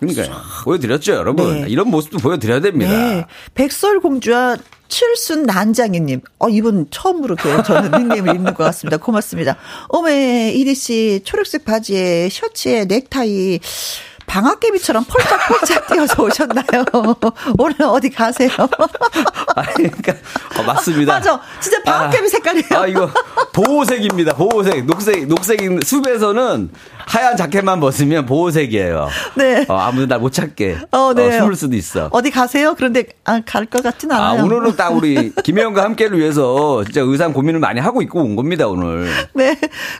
[0.00, 0.34] 그러니까요.
[0.64, 1.62] 보여드렸죠, 여러분.
[1.62, 1.66] 네.
[1.68, 2.90] 이런 모습도 보여드려야 됩니다.
[2.90, 3.26] 네.
[3.54, 4.56] 백설공주와
[4.88, 6.22] 칠순 난장이님.
[6.38, 8.96] 어, 이분 처음으로 그 저는 닉네임을 읽는 것 같습니다.
[8.96, 9.56] 고맙습니다.
[9.88, 13.60] 어메, 이리 씨, 초록색 바지에 셔츠에 넥타이.
[14.30, 16.84] 방학개비처럼 펄짝펄짝 뛰어서 오셨나요?
[17.58, 18.48] 오늘 어디 가세요?
[19.56, 20.12] 아, 그러니까
[20.56, 21.14] 어, 맞습니다.
[21.14, 22.68] 맞아, 진짜 방학개비 아, 색깔이에요.
[22.70, 23.10] 아 이거
[23.52, 24.34] 보호색입니다.
[24.34, 26.70] 보호색, 녹색, 녹색 숲에서는
[27.06, 29.08] 하얀 자켓만 벗으면 보호색이에요.
[29.36, 29.64] 네.
[29.68, 30.76] 어, 아무도 날 못 찾게.
[30.90, 31.28] 어, 네.
[31.28, 32.08] 어, 숨을 수도 있어.
[32.12, 32.74] 어디 가세요?
[32.76, 34.40] 그런데 아, 갈 것 같진 않아요.
[34.40, 38.66] 아, 오늘은 딱 우리 김혜영과 함께를 위해서 진짜 의상 고민을 많이 하고 있고 온 겁니다,
[38.68, 39.08] 오늘.
[39.34, 39.56] 네.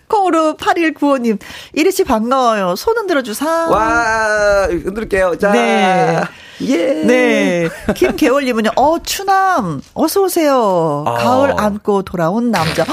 [0.09, 1.39] 콩으로 8195님.
[1.73, 2.77] 이리 씨 반가워요.
[2.77, 3.69] 손 흔들어 주사.
[3.71, 5.37] 와, 흔들게요.
[5.39, 5.53] 자.
[5.53, 6.21] 네.
[6.63, 6.77] 예.
[7.05, 7.69] 네.
[7.95, 11.05] 김계월님은요, 어, 추남, 어서오세요.
[11.07, 11.15] 아.
[11.15, 12.85] 가을 안고 돌아온 남자.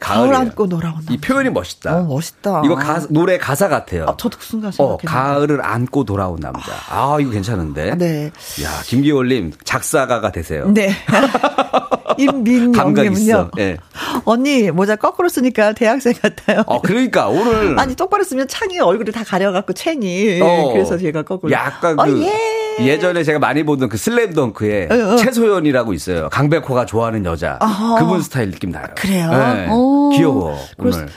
[0.00, 1.12] 가을 안고 돌아온 남자.
[1.14, 1.96] 이 표현이 멋있다.
[1.98, 2.62] 어, 멋있다.
[2.64, 4.04] 이거 가, 노래 가사 같아요.
[4.08, 6.72] 아, 저도 그 순간 생각했 어, 가을을 안고 돌아온 남자.
[6.90, 7.94] 아, 이거 괜찮은데.
[7.96, 8.26] 네.
[8.62, 10.68] 야, 김기월님, 작사가가 되세요.
[10.72, 10.90] 네.
[12.18, 13.50] 임민영님은요.
[13.56, 13.76] 네.
[14.24, 16.62] 언니 모자 거꾸로 쓰니까 대학생 같아요.
[16.66, 21.52] 어, 그러니까 오늘 아니 똑바로 쓰면 창이 얼굴이 다 가려갖고 챙이 어, 그래서 제가 거꾸로.
[21.52, 22.63] 약간 그 어, 예.
[22.80, 25.16] 예전에 제가 많이 보던 그 슬램덩크에 어, 어.
[25.16, 26.28] 최소연이라고 있어요.
[26.30, 27.58] 강백호가 좋아하는 여자.
[27.60, 28.86] 아, 그분 스타일 느낌 나요.
[28.96, 29.30] 그래요?
[29.30, 29.68] 네.
[30.16, 30.58] 귀여워.
[30.78, 31.08] 오늘.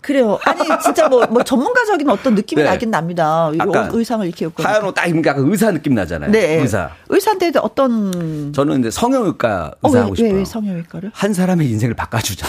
[0.00, 0.38] 그래요.
[0.44, 2.68] 아니 진짜 뭐, 뭐 전문가적인 어떤 느낌이 네.
[2.68, 3.50] 나긴 납니다.
[3.90, 6.30] 의상을 이렇게 입고 하얀 옷 딱 입으면 약간 의사 느낌 나잖아요.
[6.30, 6.56] 네.
[6.60, 6.90] 의사.
[7.08, 10.32] 의사인데 어떤 저는 근데 성형외과 의사 어, 하고 싶어요.
[10.32, 11.10] 왜, 왜 성형외과를?
[11.14, 12.46] 한 사람의 인생을 바꿔주자.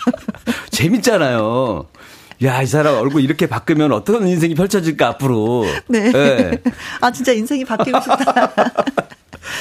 [0.70, 1.86] 재밌잖아요.
[2.42, 5.64] 야, 이 사람 얼굴 이렇게 바꾸면 어떤 인생이 펼쳐질까, 앞으로.
[5.88, 6.12] 네.
[6.12, 6.62] 네.
[7.00, 8.52] 아, 진짜 인생이 바뀌고 싶다.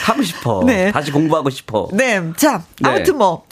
[0.06, 0.64] 하고 싶어.
[0.66, 0.92] 네.
[0.92, 1.88] 다시 공부하고 싶어.
[1.94, 2.22] 네.
[2.36, 2.90] 자, 네.
[2.90, 3.46] 아무튼 뭐.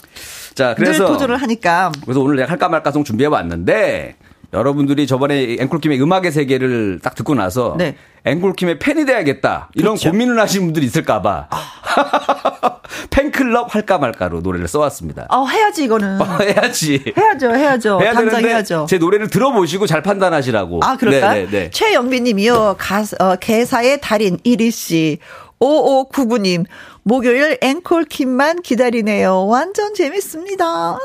[0.54, 1.90] 자, 그래서 도전을 하니까.
[2.02, 4.16] 그래서 오늘 내가 할까 말까 송 준비해 왔는데
[4.54, 7.96] 여러분들이 저번에 앵콜킴의 음악의 세계를 딱 듣고 나서 네.
[8.24, 10.10] 앵콜킴의 팬이 돼야겠다 이런 그렇죠.
[10.10, 12.80] 고민을 하시는 분들이 있을까봐 아.
[13.10, 15.26] 팬클럽 할까 말까로 노래를 써왔습니다.
[15.30, 16.20] 어 해야지 이거는.
[16.20, 17.02] 어, 해야지.
[17.16, 18.00] 해야죠, 해야죠.
[18.00, 18.86] 해야 당장 해야죠.
[18.88, 20.80] 제 노래를 들어보시고 잘 판단하시라고.
[20.82, 21.34] 아 그럴까?
[21.34, 21.70] 네, 네, 네.
[21.70, 22.76] 최영빈님이요.
[22.78, 25.18] 가 어, 개사의 달인 이리 씨.
[25.60, 26.66] 5599님,
[27.04, 29.46] 목요일 앵콜킴만 기다리네요.
[29.46, 30.98] 완전 재밌습니다.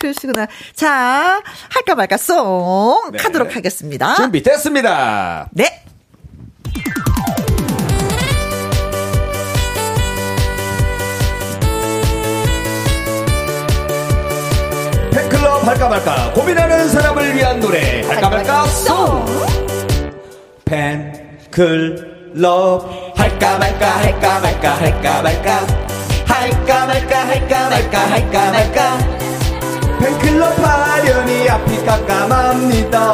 [0.00, 0.46] 음, 그러시구나.
[0.74, 3.18] 자, 할까 말까 송 네.
[3.22, 4.14] 하도록 하겠습니다.
[4.16, 5.48] 준비됐습니다.
[5.52, 5.84] 네.
[15.12, 19.24] 팬클럽 할까 말까 고민하는 사람을 위한 노래 할까 말까 송
[20.64, 22.40] 팬클럽
[23.18, 25.66] 할까 말까 할까 말까 할까 말까
[26.26, 29.20] 할까 말까 할까 말까 할까 말까
[30.00, 33.12] 팬클럽 하려니 앞이 깜깜합니다.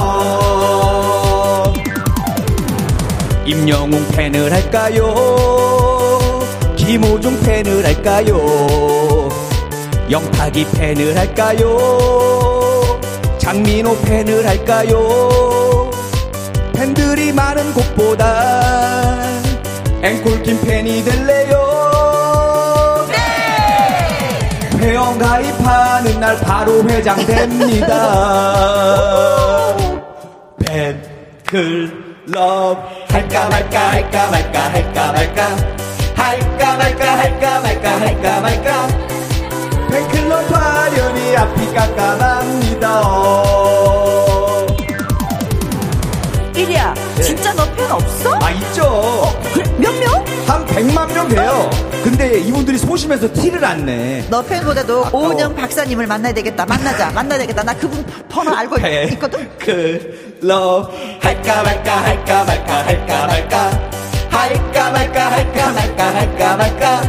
[3.44, 5.14] 임영웅 팬을 할까요?
[6.76, 9.28] 김호중 팬을 할까요?
[10.10, 12.98] 영탁이 팬을 할까요?
[13.38, 15.90] 장민호 팬을 할까요?
[16.74, 19.16] 팬들이 많은 곳보다
[20.02, 21.65] 앵콜킴 팬이 될래요?
[24.86, 27.86] 회원 가입하는 날 바로 회장 됩니다.
[30.64, 35.56] 팬클럽 할까 말까 할까 말까 할까 말까
[36.14, 38.86] 할까 말까 할까 말까 할까 말까
[39.90, 43.02] 팬클럽 하려니 앞이 깜깜합니다.
[46.54, 47.22] 이리야, 네.
[47.22, 48.38] 진짜 너팬 없어?
[48.40, 48.84] 아, 있죠.
[48.84, 49.64] 어, 그래,
[50.76, 51.70] 100만 명 돼요.
[52.04, 54.22] 근데 이분들이 소심해서 티를 안 내.
[54.28, 55.28] 너 팬보다도 아까워.
[55.28, 56.66] 오은영 박사님을 만나야 되겠다.
[56.66, 57.10] 만나자.
[57.12, 57.62] 만나야 되겠다.
[57.62, 59.04] 나 그분 번호 알고 네.
[59.12, 59.48] 있거든?
[59.58, 63.70] 그, 러, 할까 말까, 할까 말까, 할까 말까.
[64.30, 67.02] 할까 말까, 할까 말까, 할까 말까.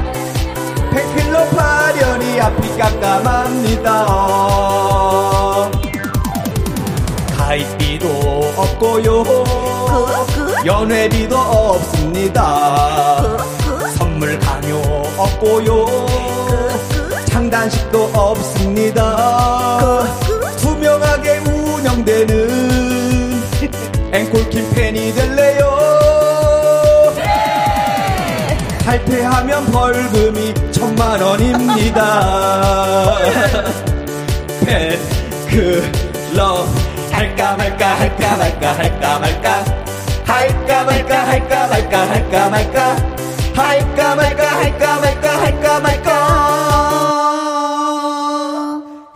[0.92, 4.06] 팬클럽 파련이 앞이 깜깜합니다.
[7.38, 9.24] 가입비도 없고요.
[9.24, 9.44] 그,
[10.34, 10.66] 그?
[10.66, 13.38] 연회비도 없습니다.
[14.20, 14.28] 그, 그?
[14.28, 14.78] 선물 강요
[15.18, 15.86] 없고요.
[15.86, 17.26] 그, 그?
[17.26, 20.06] 장단식도 없습니다.
[20.26, 20.58] 그, 그?
[20.58, 23.44] 투명하게 운영되는
[24.12, 25.78] 앵콜킴 팬이 될래요.
[28.80, 33.18] 탈퇴하면 벌금이 천만 원입니다.
[35.52, 36.68] 팬클럽
[37.12, 39.66] 할까 말까 할까 말까 할까 말까
[40.26, 43.18] 할까 말까 할까 말까 할까 말까
[43.58, 46.14] 할까 말까 할까 말까 할까 말까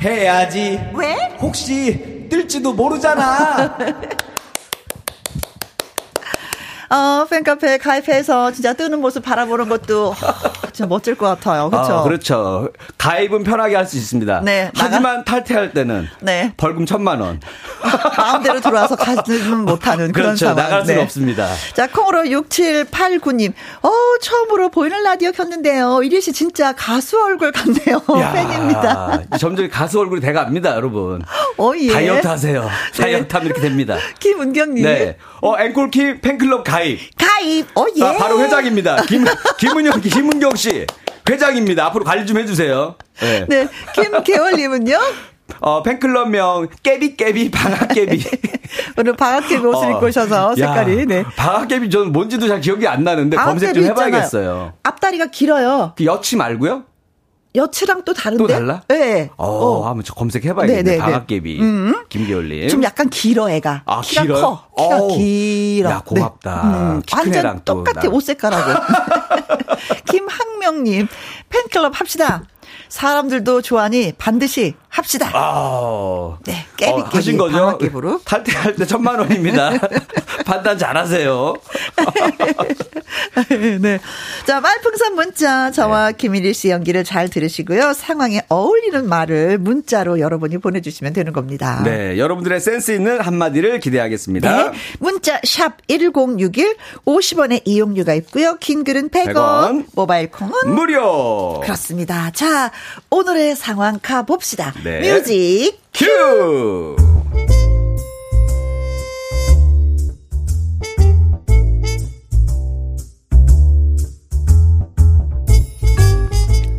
[0.02, 1.16] 해야지 왜?
[1.40, 3.78] 혹시 뜰지도 모르잖아
[6.90, 10.14] 어, 팬카페에 가입해서 진짜 뜨는 모습 바라보는 것도
[10.74, 11.70] 진짜 멋질 것 같아요.
[11.70, 11.96] 그렇죠?
[11.96, 12.70] 어, 그렇죠.
[12.98, 14.42] 가입은 편하게 할 수 있습니다.
[14.42, 14.72] 네.
[14.76, 15.24] 하지만 나가...
[15.24, 16.54] 탈퇴할 때는 네.
[16.58, 17.40] 벌금 천만 원.
[18.18, 20.48] 마음대로 들어와서 가지는 못하는 그런 그렇죠.
[20.48, 20.56] 상황.
[20.64, 21.04] 나갈 수는 네.
[21.04, 21.48] 없습니다.
[21.76, 23.54] 자, 콩으로 6789님.
[23.82, 23.90] 어,
[24.22, 26.02] 처음으로 보이는 라디오 켰는데요.
[26.04, 28.02] 이리 씨 진짜 가수 얼굴 같네요.
[28.20, 29.22] 야, 팬입니다.
[29.40, 31.22] 점점 가수 얼굴이 돼갑니다, 여러분.
[31.58, 31.92] 어, 예.
[31.92, 32.70] 다이어트 하세요.
[32.96, 33.02] 네.
[33.02, 33.98] 다이어트 하면 이렇게 됩니다.
[34.20, 34.84] 김은경님.
[34.84, 35.18] 네.
[35.42, 37.00] 어, 앵콜키 팬클럽 가입.
[37.18, 37.68] 가입.
[37.78, 38.04] 어, 예.
[38.04, 39.04] 아, 바로 회장입니다.
[39.04, 39.26] 김,
[39.58, 40.86] 김은영, 김은경 씨.
[41.30, 41.86] 회장입니다.
[41.86, 42.96] 앞으로 관리 좀 해주세요.
[43.22, 43.46] 네.
[43.48, 43.68] 네.
[43.94, 45.00] 김계월님은요?
[45.60, 48.24] 어, 팬클럽명, 깨비깨비, 방학깨비.
[48.98, 51.24] 오늘 방학깨비 옷을 어, 입고 오셔서 색깔이, 야, 네.
[51.36, 54.42] 방학깨비 저는 뭔지도 잘 기억이 안 나는데 검색 좀 해봐야겠어요.
[54.44, 54.74] 있잖아요.
[54.84, 55.94] 앞다리가 길어요.
[55.98, 56.84] 그 여치 말고요?
[57.54, 58.42] 여치랑 또 다른데?
[58.42, 58.82] 또 달라?
[58.88, 59.30] 네.
[59.36, 59.88] 어, 어.
[59.88, 60.84] 한번 저 검색해봐야겠네.
[60.84, 61.58] 네, 네, 방학개비.
[61.58, 61.62] 네.
[61.62, 62.06] 음.
[62.08, 62.70] 김계월님.
[62.70, 63.84] 좀 약간 길어, 애가.
[63.86, 64.42] 아, 키가 길어요?
[64.42, 64.68] 커.
[64.78, 65.18] 키가 오.
[65.18, 65.90] 길어.
[65.90, 66.62] 야, 고맙다.
[66.64, 66.78] 네.
[66.78, 68.72] 음, 완전 똑같아, 옷 색깔하고.
[70.10, 71.08] 김학명님,
[71.50, 72.44] 팬클럽 합시다.
[72.88, 75.32] 사람들도 좋아하니 반드시 합시다.
[75.34, 77.80] 아, 네, 깨비 어, 하신 거죠?
[78.26, 79.72] 탈퇴할 때 천만 원입니다.
[80.46, 81.56] 판단 잘하세요.
[83.82, 84.00] 네.
[84.46, 86.18] 자, 말풍선 문자 저와 네.
[86.18, 87.94] 김일일 씨 연기를 잘 들으시고요.
[87.94, 91.82] 상황에 어울리는 말을 문자로 여러분이 보내주시면 되는 겁니다.
[91.84, 94.72] 네, 여러분들의 센스 있는 한마디를 기대하겠습니다.
[94.72, 96.76] 네, 문자 샵 #1061
[97.06, 98.58] 50원의 이용료가 있고요.
[98.58, 101.60] 긴 글은 100원, 100원 모바일 콩은 무료.
[101.62, 102.32] 그렇습니다.
[102.32, 102.72] 자,
[103.10, 104.74] 오늘의 상황 가 봅시다.
[104.84, 105.00] 네.
[105.00, 106.96] 뮤직 큐!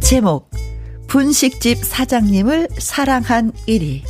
[0.01, 0.51] 제목
[1.07, 4.03] 분식집 사장님을 사랑한 1위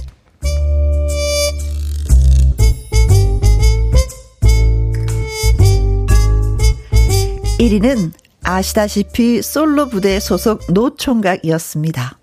[7.60, 12.21] 1위는 아시다시피 솔로 부대 소속 노총각이었습니다.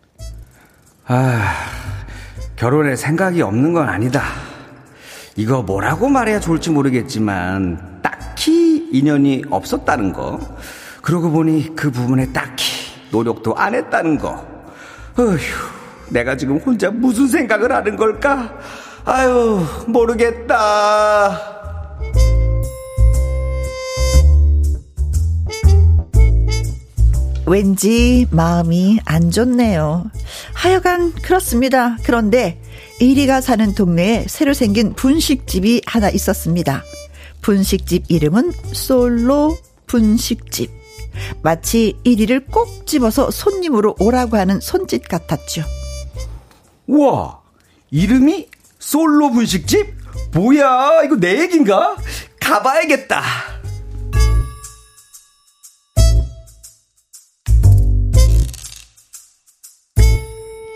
[1.12, 1.56] 아,
[2.56, 4.22] 결혼에 생각이 없는 건 아니다.
[5.36, 10.40] 이거 뭐라고 말해야 좋을지 모르겠지만 딱히 인연이 없었다는 거.
[11.02, 14.46] 그러고 보니 그 부분에 딱히 노력도 안 했다는 거.
[15.18, 15.40] 어휴,
[16.10, 18.54] 내가 지금 혼자 무슨 생각을 하는 걸까?
[19.04, 21.59] 아유, 모르겠다.
[27.50, 30.12] 왠지 마음이 안 좋네요.
[30.54, 31.98] 하여간 그렇습니다.
[32.04, 32.62] 그런데
[33.00, 36.84] 이리가 사는 동네에 새로 생긴 분식집이 하나 있었습니다.
[37.42, 39.58] 분식집 이름은 솔로
[39.88, 40.70] 분식집.
[41.42, 45.64] 마치 이리를 꼭 집어서 손님으로 오라고 하는 손짓 같았죠.
[46.86, 47.40] 우와,
[47.90, 49.96] 이름이 솔로 분식집?
[50.34, 51.98] 뭐야, 이거 내 얘긴가?
[52.40, 53.24] 가봐야겠다.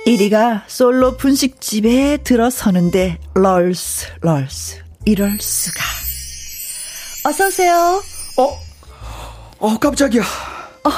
[0.06, 5.82] 이리가 솔로 분식집에 들어서는데 럴스 럴스 이럴 수가
[7.26, 8.04] 어서 오세요.
[8.38, 8.60] 어?
[9.60, 10.22] 어 깜짝이야.
[10.84, 10.90] 어,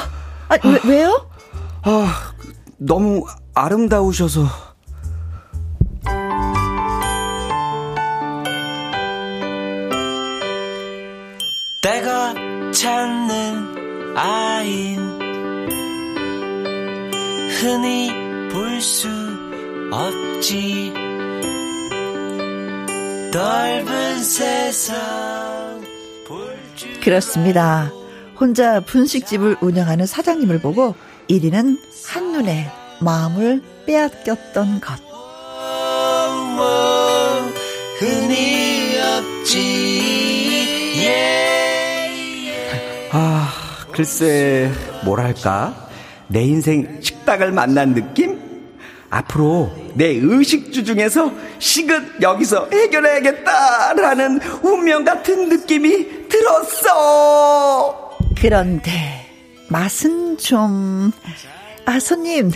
[0.48, 1.30] 아, 왜, 왜요?
[1.82, 2.32] 아
[2.78, 4.48] 너무 아름다우셔서.
[11.84, 12.34] 내가
[12.72, 14.98] 찾는 아인
[17.60, 18.25] 흔히
[18.56, 19.08] 볼 수
[19.92, 20.90] 없지
[23.30, 24.96] 넓은 세상
[27.02, 27.92] 그렇습니다.
[28.40, 30.94] 혼자 분식집을 운영하는 사장님을 보고
[31.28, 34.94] 1위는 한눈에 마음을 빼앗겼던 것.
[37.98, 39.86] 흔히 없지.
[43.12, 43.52] 아,
[43.92, 44.70] 글쎄,
[45.04, 45.88] 뭐랄까?
[46.28, 48.35] 내 인생 식당을 만난 느낌?
[49.10, 58.10] 앞으로 내 의식주 중에서 식은 여기서 해결해야겠다라는 운명 같은 느낌이 들었어.
[58.40, 59.26] 그런데
[59.68, 61.12] 맛은 좀...
[61.84, 62.50] 아, 손님,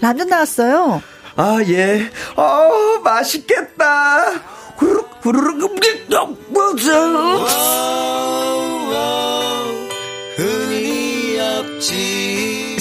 [0.00, 1.02] 라면 나왔어요.
[1.36, 2.10] 아, 예.
[2.36, 4.30] 어, 맛있겠다.
[4.76, 6.90] 후루룩, 후루룩, 뭐죠?
[10.36, 12.33] 흔히 없지.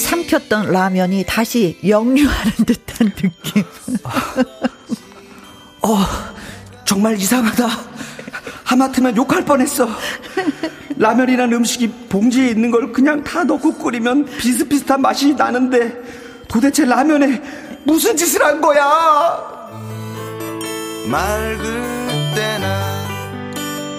[0.03, 3.63] 삼켰던 라면이 다시 역류하는 듯한 느낌.
[5.81, 5.97] 어,
[6.85, 7.67] 정말 이상하다.
[8.65, 9.87] 하마터면 욕할 뻔했어.
[10.97, 15.93] 라면이란 음식이 봉지에 있는 걸 그냥 다 넣고 끓이면 비슷비슷한 맛이 나는데
[16.47, 17.41] 도대체 라면에
[17.83, 18.83] 무슨 짓을 한 거야?
[21.09, 21.81] 맑을
[22.35, 22.93] 때나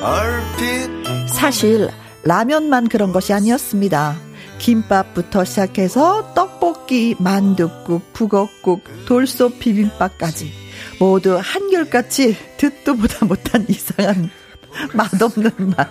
[0.03, 1.91] 얼핏 사실
[2.23, 4.17] 라면만 그런 것이 아니었습니다.
[4.65, 10.51] 김밥부터 시작해서 떡볶이, 만둣국, 북어국, 돌솥 비빔밥까지
[10.99, 14.31] 모두 한결같이 듣도 보다 못한 이상한
[14.95, 15.87] 맛없는 맛.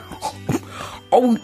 [1.11, 1.35] 어우,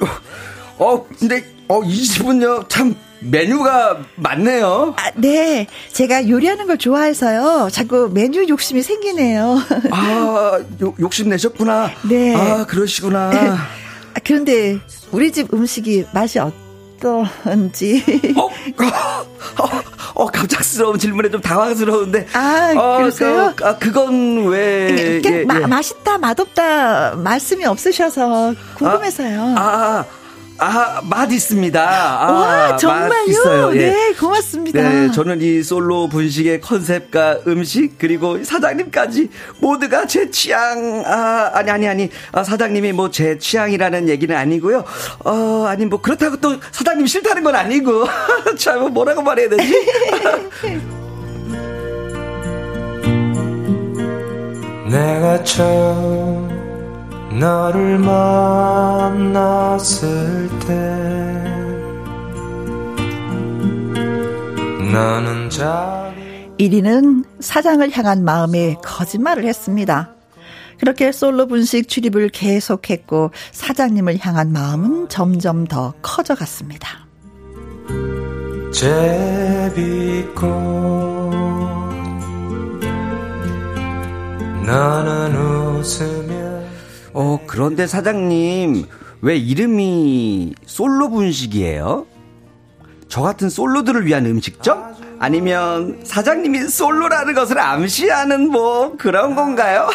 [0.80, 4.96] 어, 근데, 어, 이 집은요, 참, 메뉴가 많네요.
[4.98, 5.68] 아, 네.
[5.92, 7.70] 제가 요리하는 걸 좋아해서요.
[7.72, 9.60] 자꾸 메뉴 욕심이 생기네요.
[9.92, 11.92] 아, 요, 욕심 내셨구나.
[12.10, 12.36] 네.
[12.36, 13.30] 아, 그러시구나.
[14.16, 14.80] 아, 그런데
[15.12, 16.52] 우리 집 음식이 맛이 어
[17.00, 18.04] 떤지.
[18.36, 18.46] 어,
[19.64, 19.70] 어,
[20.16, 22.28] 어, 갑작스러운 질문에 좀 당황스러운데.
[22.34, 23.54] 아, 어, 그러세요?
[23.56, 25.22] 그, 아, 그건 왜.
[25.24, 25.66] 예, 마, 예.
[25.66, 29.56] 맛있다, 맛없다 말씀이 없으셔서 궁금해서요.
[29.58, 30.06] 아, 아
[30.62, 31.82] 아, 맛 있습니다.
[31.82, 33.24] 아, 와, 정말요?
[33.30, 33.72] 있어요.
[33.76, 33.92] 예.
[33.92, 34.82] 네, 고맙습니다.
[34.82, 39.30] 네, 저는 이 솔로 분식의 컨셉과 음식, 그리고 사장님까지
[39.60, 42.10] 모두가 제 취향, 아, 아니, 아니, 아니.
[42.34, 44.84] 아, 사장님이 뭐 제 취향이라는 얘기는 아니고요.
[45.26, 48.06] 어, 아니, 뭐 그렇다고 또 사장님 싫다는 건 아니고.
[48.58, 49.74] 참, 뭐라고 말해야 되지?
[54.90, 56.49] 내가 처음
[57.40, 59.30] 너를 만났을
[60.60, 60.76] 때
[64.92, 66.14] 나는 자
[66.60, 70.14] 1위는 사장을 향한 마음에 거짓말을 했습니다.
[70.80, 77.08] 그렇게 솔로 분식 출입을 계속했고 사장님을 향한 마음은 점점 더 커져갔습니다.
[78.74, 80.50] 제비꽃
[84.66, 86.49] 나는 웃으며
[87.22, 88.86] 어, 그런데 사장님,
[89.22, 92.06] 왜 이름이 솔로 분식이에요?
[93.10, 94.96] 저 같은 솔로들을 위한 음식점?
[95.20, 99.90] 아니면 사장님이 솔로라는 것을 암시하는 뭐 그런 건가요?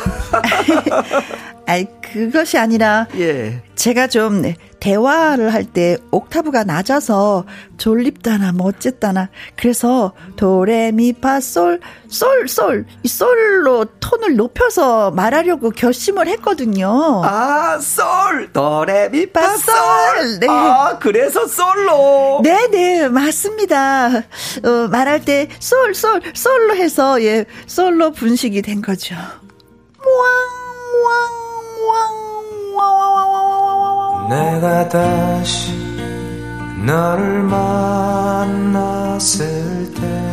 [1.67, 3.63] 아이, 그것이 아니라 예.
[3.75, 4.43] 제가 좀
[4.81, 7.47] 대화를 할 때 옥타브가 낮아서
[7.79, 17.23] 졸립다나 뭐 어쨌다나 그래서 도레미파솔 솔 솔 이 솔로 톤을 높여서 말하려고 결심을 했거든요.
[17.25, 20.41] 아, 솔 도레미파솔.
[20.41, 20.47] 네.
[20.51, 22.41] 아, 그래서 솔로.
[22.45, 24.09] 네, 네, 맞습니다.
[24.65, 29.15] 어, 말할 때 솔 솔 솔로 해서 예, 솔로 분식이 된 거죠.
[34.29, 35.73] 내가 다시
[36.85, 39.47] 너를 만났을
[39.95, 40.25] 때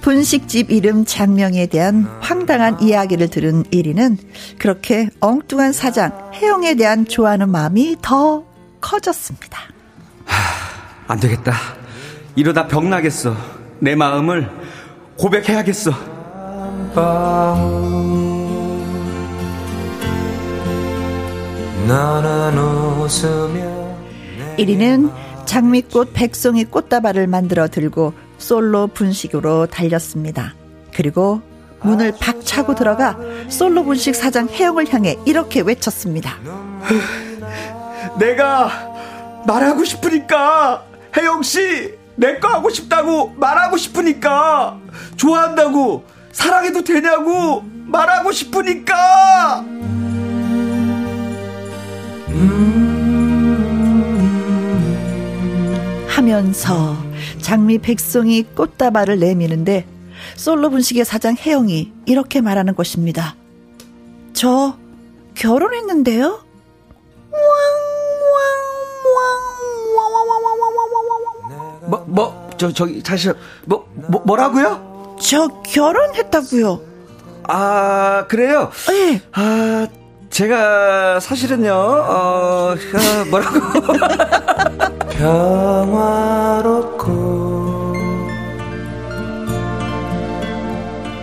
[0.00, 4.16] 분식집 이름 장명에 대한 황당한 이야기를 들은 1위는
[4.58, 8.44] 그렇게 엉뚱한 사장 혜영에 대한 좋아하는 마음이 더
[8.80, 9.58] 커졌습니다.
[10.24, 11.52] 하, 안 되겠다.
[12.36, 13.36] 이러다 병나겠어.
[13.80, 14.48] 내 마음을
[15.18, 15.90] 고백해야겠어.
[24.58, 25.10] 1위는
[25.46, 30.54] 장미꽃 백송이 꽃다발을 만들어 들고 솔로 분식으로 달렸습니다.
[30.94, 31.40] 그리고
[31.80, 33.16] 문을 박차고 들어가
[33.48, 36.36] 솔로 분식 사장 혜영을 향해 이렇게 외쳤습니다.
[38.18, 38.70] 내가
[39.46, 40.84] 말하고 싶으니까
[41.16, 44.78] 혜영 씨, 내 거 하고 싶다고 말하고 싶으니까
[45.16, 49.64] 좋아한다고 사랑해도 되냐고 말하고 싶으니까.
[56.32, 56.96] 하면서
[57.40, 59.86] 장미 백송이 꽃다발을 내미는데
[60.36, 63.34] 솔로 분식의 사장 혜영이 이렇게 말하는 것입니다.
[64.34, 64.76] 저
[65.34, 66.44] 결혼했는데요.
[71.86, 73.30] 뭐, 뭐, 저, 저기, 다시,
[73.64, 75.16] 뭐, 뭐, 뭐라고요?
[75.20, 76.80] 저 결혼했다고요.
[77.44, 78.70] 아, 그래요?
[78.88, 79.22] 네.
[79.32, 79.86] 아,
[80.28, 84.87] 제가 사실은요, 어, 아, 뭐라고.
[85.18, 87.08] 평화롭고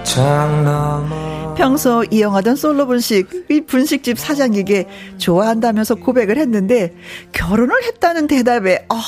[0.03, 6.93] 장남 평소 이용하던 솔로 분식, 이 분식집 사장에게 좋아한다면서 고백을 했는데
[7.31, 9.01] 결혼을 했다는 대답에 아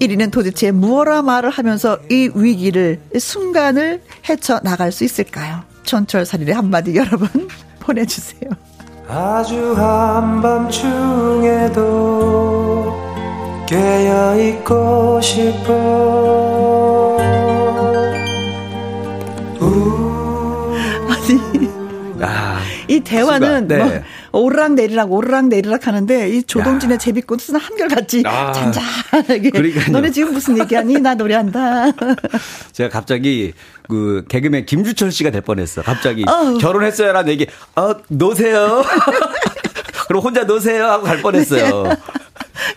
[0.00, 5.64] 1위는 도대체 무엇라 말을 하면서 이 위기를 순간을 헤쳐 나갈 수 있을까요?
[5.84, 7.28] 촌철살인의 한마디 여러분
[7.80, 8.67] 보내주세요.
[9.10, 10.84] 아주 한밤중에도
[13.66, 17.16] 깨어있고 싶어
[21.08, 21.40] 아니
[22.20, 23.78] 아, 이 대화는 네.
[23.78, 23.90] 뭐
[24.32, 26.98] 오르락 내리락 오르락 내리락 하는데 이 조동진의 야.
[26.98, 29.92] 제비꽃은 한결같이 아, 잔잔하게 그러니까요.
[29.92, 31.86] 너네 지금 무슨 얘기하니 나 노래한다
[32.72, 33.52] 제가 갑자기
[33.88, 35.82] 그 개그맨 김주철 씨가 될 뻔했어.
[35.82, 36.58] 갑자기 어우.
[36.58, 38.82] 결혼했어요라는 얘기, 어, 노세요.
[40.08, 41.84] 그럼 혼자 노세요 하고 갈 뻔했어요.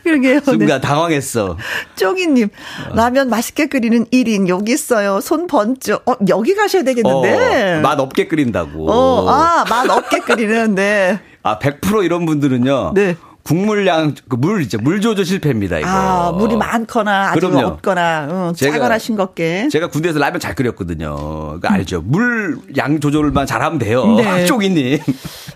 [0.03, 0.41] 그러게요 네.
[0.45, 1.57] 순간 당황했어.
[1.95, 2.49] 쪼기님
[2.93, 8.27] 라면 맛있게 끓이는 1인 여기 있어요 손 번쩍 어 여기 가셔야 되겠는데 어, 맛 없게
[8.27, 8.89] 끓인다고.
[8.91, 11.19] 어, 아, 맛 없게 끓이는, 네.
[11.43, 12.91] 아, 100% 이런 분들은요.
[12.95, 13.15] 네.
[13.43, 14.77] 국물량, 그물 있죠.
[14.77, 15.87] 물 조절 실패입니다, 이거.
[15.89, 17.67] 아, 물이 많거나 아주 그럼요.
[17.69, 19.67] 없거나, 응, 제가- 짜거나 싱겁게.
[19.71, 21.53] 제가 군대에서 라면 잘 끓였거든요.
[21.53, 22.03] 그거 알죠.
[22.05, 24.05] 물 양 조절만 잘하면 돼요.
[24.15, 24.45] 네.
[24.45, 24.99] 쪽이님.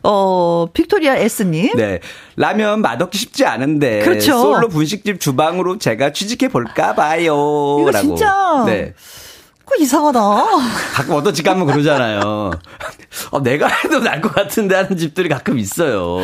[0.01, 1.75] 어, 빅토리아 S님.
[1.75, 1.99] 네.
[2.35, 3.99] 라면 맛없기 쉽지 않은데.
[3.99, 4.41] 그렇죠.
[4.41, 7.77] 솔로 분식집 주방으로 제가 취직해 볼까 봐요.
[7.81, 8.07] 이거 라고.
[8.15, 8.95] 진짜 네.
[9.75, 10.19] 그거 이상하다.
[10.93, 12.51] 가끔 어떤 집 가면 그러잖아요.
[13.31, 16.17] 어, 내가 해도 날 것 같은데 하는 집들이 가끔 있어요.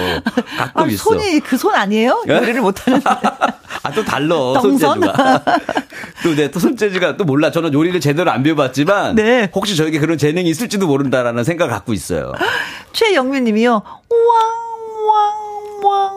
[0.57, 1.03] 가끔 아, 있어.
[1.03, 2.23] 손이 그 손 아니에요?
[2.29, 2.33] 예?
[2.37, 3.03] 요리를 못하는데.
[3.83, 4.59] 아, 또 달러?
[4.61, 5.43] 손재주가.
[6.23, 7.51] 또, 네, 또 손재주가 또 몰라.
[7.51, 9.15] 저는 요리를 제대로 안 배워봤지만.
[9.15, 9.49] 네.
[9.53, 12.31] 혹시 저에게 그런 재능이 있을지도 모른다라는 생각을 갖고 있어요.
[12.93, 13.73] 최영민 님이요.
[13.73, 14.11] 왕
[15.03, 15.41] 왕
[15.83, 16.11] 왕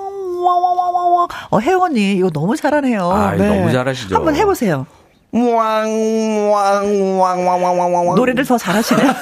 [0.44, 1.28] 왕 왕 왕 왕.
[1.50, 3.10] 어, 혜원이 이거 너무 잘하네요.
[3.10, 3.48] 아, 네.
[3.48, 4.14] 너무 잘하시죠.
[4.16, 4.86] 한번 해보세요.
[5.34, 8.14] 왕왕왕왕왕왕왕.
[8.16, 9.12] 노래를 더 잘하시네요.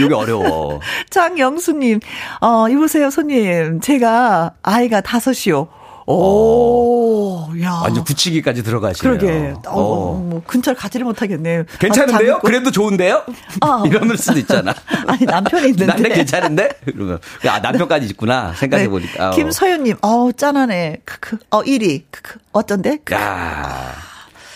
[0.00, 0.80] 이게 어려워.
[1.10, 2.00] 장영수님,
[2.40, 3.80] 어, 이보세요, 손님.
[3.80, 5.68] 제가 아이가 다섯이요.
[6.12, 7.80] 오, 야.
[7.82, 9.18] 완전 굳히기까지 들어가시네요.
[9.18, 9.54] 그러게.
[9.66, 10.14] 어, 어.
[10.14, 11.64] 뭐, 근처를 가지를 못하겠네요.
[11.78, 12.34] 괜찮은데요?
[12.34, 13.24] 아, 그래도 좋은데요?
[13.64, 13.86] 어.
[13.86, 14.74] 이러면 수도 있잖아.
[15.06, 15.86] 아니, 남편이 있는데.
[15.86, 16.68] 난데 괜찮은데?
[16.86, 17.18] 이러면.
[17.48, 18.52] 아, 남편까지 있구나.
[18.54, 19.30] 생각해보니까.
[19.30, 19.36] 네.
[19.36, 20.98] 김서윤님, 어우, 짠하네.
[21.04, 21.38] 크크.
[21.50, 22.02] 어, 1위.
[22.10, 22.38] 크크.
[22.52, 22.98] 어떤데?
[22.98, 23.14] 크크.
[23.14, 23.94] 야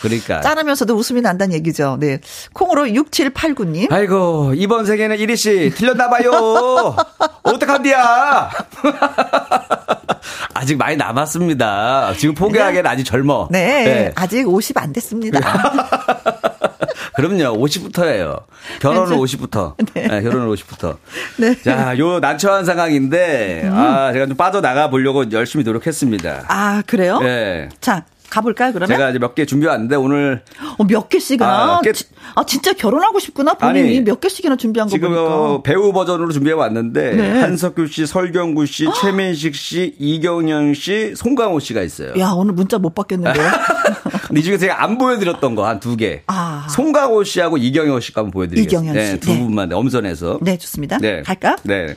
[0.01, 0.41] 그러니까.
[0.41, 1.97] 짠하면서도 웃음이 난다는 얘기죠.
[2.01, 2.21] 네.
[2.53, 3.93] 콩으로 6789님.
[3.93, 6.31] 아이고, 이번 생에는 이리 씨, 틀렸나봐요.
[7.43, 8.51] 어떡한디야.
[10.55, 12.15] 아직 많이 남았습니다.
[12.19, 13.49] 지금 포기하기에는 아직 젊어.
[13.51, 15.41] 네, 아직 50 안 됐습니다.
[17.15, 18.43] 그럼요, 50부터예요.
[18.81, 19.39] 결혼은 그렇죠.
[19.39, 19.75] 50부터.
[19.95, 20.07] 네.
[20.07, 20.97] 결혼은 50부터.
[21.39, 21.59] 네.
[21.63, 26.45] 자, 요 난처한 상황인데, 아, 제가 좀 빠져나가 보려고 열심히 노력했습니다.
[26.49, 27.21] 아, 그래요?
[27.21, 27.71] 네.
[27.81, 28.89] 자, 가볼까요, 그러면?
[28.97, 30.43] 제가 이제 몇 개 준비해왔는데, 오늘
[30.79, 31.47] 어, 몇 개씩이나.
[31.77, 32.05] 아, 깨- 지-
[32.35, 33.55] 아, 진짜 결혼하고 싶구나.
[33.55, 35.13] 본인이 아니, 몇 개씩이나 준비한 거 지금.
[35.17, 37.41] 어, 배우 버전으로 준비해 왔는데 네.
[37.41, 42.15] 한석규 씨, 설경구 씨, 최민식 씨, 이경영 씨, 송강호 씨가 있어요.
[42.19, 43.45] 야, 오늘 문자 못 받겠는데요?
[44.37, 46.23] 이 중에 제가 안 보여드렸던 거 한 두 개.
[46.27, 46.67] 아.
[46.71, 48.93] 송강호 씨하고 이경영 씨가 한번 보여드리겠습니다.
[48.93, 49.13] 이경영 씨.
[49.13, 49.39] 네, 두 네.
[49.41, 50.39] 분만 엄선해서.
[50.43, 50.99] 네, 좋습니다.
[50.99, 51.23] 네.
[51.23, 51.57] 갈까?
[51.63, 51.95] 네.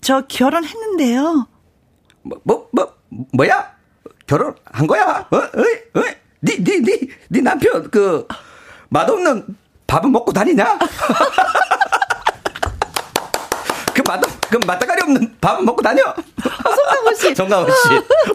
[0.00, 1.48] 저 결혼했는데요.
[2.22, 2.92] 뭐, 뭐, 뭐,
[3.32, 3.73] 뭐야?
[4.26, 5.26] 결혼한 거야?
[5.30, 5.36] 어?
[5.36, 5.64] 어이?
[5.94, 6.10] 어이?
[6.42, 8.26] 니, 니, 니, 니 남편, 그,
[8.88, 9.44] 맛없는
[9.86, 10.78] 밥은 먹고 다니냐?
[13.94, 14.20] 그 맛,
[14.50, 16.02] 그 맛다가리 없는 밥은 먹고 다녀?
[16.42, 17.32] 송강호 씨.
[17.34, 17.74] 정강호 씨,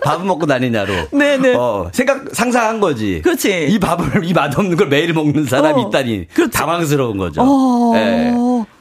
[0.01, 0.93] 밥은 먹고 다니냐로.
[1.11, 1.55] 네네.
[1.55, 3.21] 어, 생각, 상상한 거지.
[3.21, 3.67] 그렇지.
[3.69, 6.27] 이 밥을, 이 맛없는 걸 매일 먹는 사람이 어, 있다니.
[6.33, 6.51] 그렇지.
[6.51, 7.41] 당황스러운 거죠.
[7.43, 7.93] 어.
[7.95, 8.31] 예.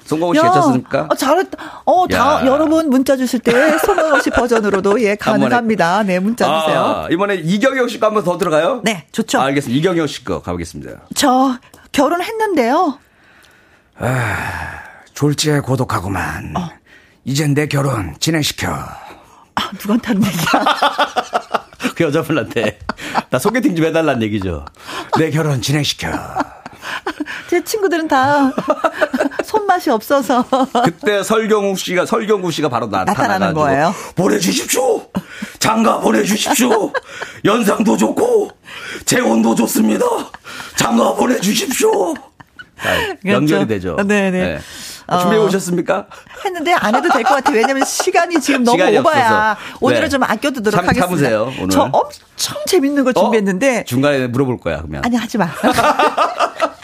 [0.09, 1.07] 송강호 씨 야, 괜찮습니까?
[1.11, 1.83] 어, 잘했다.
[1.85, 2.47] 어, 다, 야.
[2.47, 6.03] 여러분 문자 주실 때 송강호 씨 버전으로도 예, 가능합니다.
[6.05, 6.81] 네, 문자 주세요.
[6.81, 8.81] 아, 이번에 이경영 씨거 한번 더 들어가요?
[8.85, 9.39] 네, 좋죠.
[9.41, 9.79] 알겠습니다.
[9.79, 10.93] 이경영 씨 거 가보겠습니다.
[11.15, 11.59] 저
[11.93, 12.99] 결혼했는데요.
[15.13, 16.55] 졸지에 고독하구만.
[16.57, 16.71] 어.
[17.25, 18.69] 이젠 내 결혼 진행시켜.
[18.71, 21.93] 아, 누구한테 하는 얘기야?
[21.97, 22.79] 그 여자분한테
[23.29, 24.65] 나 소개팅 좀 해달라는 얘기죠.
[25.19, 26.09] 내 결혼 진행시켜.
[27.49, 28.53] 제 친구들은 다
[29.45, 30.45] 손맛이 없어서.
[30.85, 33.95] 그때 설경우 씨가 설경구 씨가 바로 나, 나타나는 거예요?
[34.17, 35.07] 보내주십시오.
[35.59, 36.93] 장가 보내주십시오.
[37.45, 38.51] 연상도 좋고
[39.07, 40.05] 재혼도 좋습니다.
[40.77, 42.15] 장가 보내주십시오.
[42.15, 43.97] 아, 연결이 되죠.
[43.97, 44.61] 네네.
[45.09, 45.19] 어.
[45.21, 46.07] 준비해 오셨습니까?
[46.45, 47.57] 했는데 안 해도 될 것 같아요.
[47.57, 49.53] 왜냐면 시간이 지금 너무 시간이 오바야.
[49.53, 49.79] 없어서.
[49.81, 50.09] 오늘은 네.
[50.11, 51.07] 좀 아껴두도록 참, 하겠습니다.
[51.07, 51.71] 참으세요, 오늘.
[51.71, 53.13] 저 엄청 재밌는 거 어?
[53.15, 53.79] 준비했는데.
[53.79, 53.83] 어?
[53.85, 55.03] 중간에 물어볼 거야, 그러면.
[55.05, 55.49] 아니, 하지 마.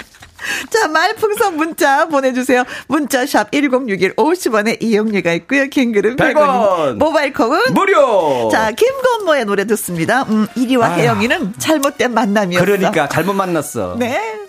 [0.71, 2.65] 자, 말풍선 문자 보내주세요.
[2.89, 5.67] 문자샵 1061 50원에 이용료가 있고요.
[5.67, 6.97] 킹그은 100원.
[6.97, 8.49] 모바일 콩은 무료.
[8.51, 10.23] 자, 김건모의 노래 듣습니다.
[10.23, 10.91] 음, 이리와 아.
[10.93, 12.65] 혜영이는 잘못된 만남이었어.
[12.65, 13.97] 그러니까 잘못 만났어.
[13.99, 14.44] 네.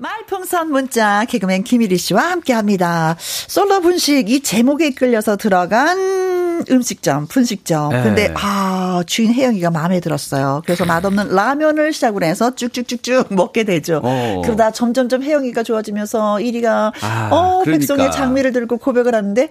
[0.00, 3.16] 말풍선 문자 개그맨 김일희 씨와 함께합니다.
[3.18, 7.90] 솔로 분식 이 제목에 끌려서 들어간 음식점 분식점.
[7.90, 8.02] 네.
[8.04, 10.62] 근데 아 주인 혜영이가 마음에 들었어요.
[10.64, 14.00] 그래서 맛없는 라면을 시작으로 해서 쭉쭉쭉쭉 먹게 되죠.
[14.04, 14.42] 어.
[14.44, 17.80] 그러다 점점점 혜영이가 좋아지면서 이리가 아, 어 그러니까.
[17.80, 19.50] 백송의 장미를 들고 고백을 하는데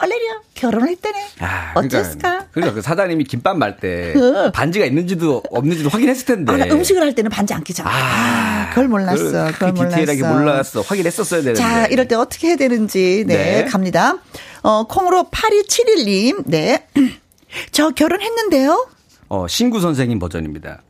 [0.00, 1.28] 어 알레리아 결혼했대네.
[1.40, 2.46] 아, 그러니까, 어땠을까?
[2.52, 4.50] 그러니까 그 사장님이 김밥 말때 그.
[4.52, 6.52] 반지가 있는지도 없는지도 확인했을 텐데.
[6.52, 7.90] 아, 음식을 할 때는 반지 안 끼잖아.
[7.90, 9.46] 아, 아 그걸 몰랐어.
[9.46, 9.96] 그, 그걸 몰랐어.
[9.96, 10.80] 디테일하게 몰랐어.
[10.80, 11.60] 확인했었어야 되는데.
[11.60, 13.64] 자, 이럴 때 어떻게 해야 되는지 네, 네.
[13.64, 14.18] 갑니다.
[14.62, 16.44] 어, 콩으로 8271님.
[16.46, 16.86] 네.
[17.72, 18.88] 저 결혼했는데요.
[19.28, 20.82] 어, 신구 선생님 버전입니다.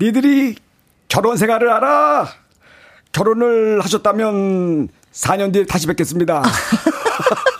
[0.00, 0.56] 니들이
[1.08, 2.28] 결혼 생활을 알아?
[3.12, 6.42] 결혼을 하셨다면 4년 뒤에 다시 뵙겠습니다.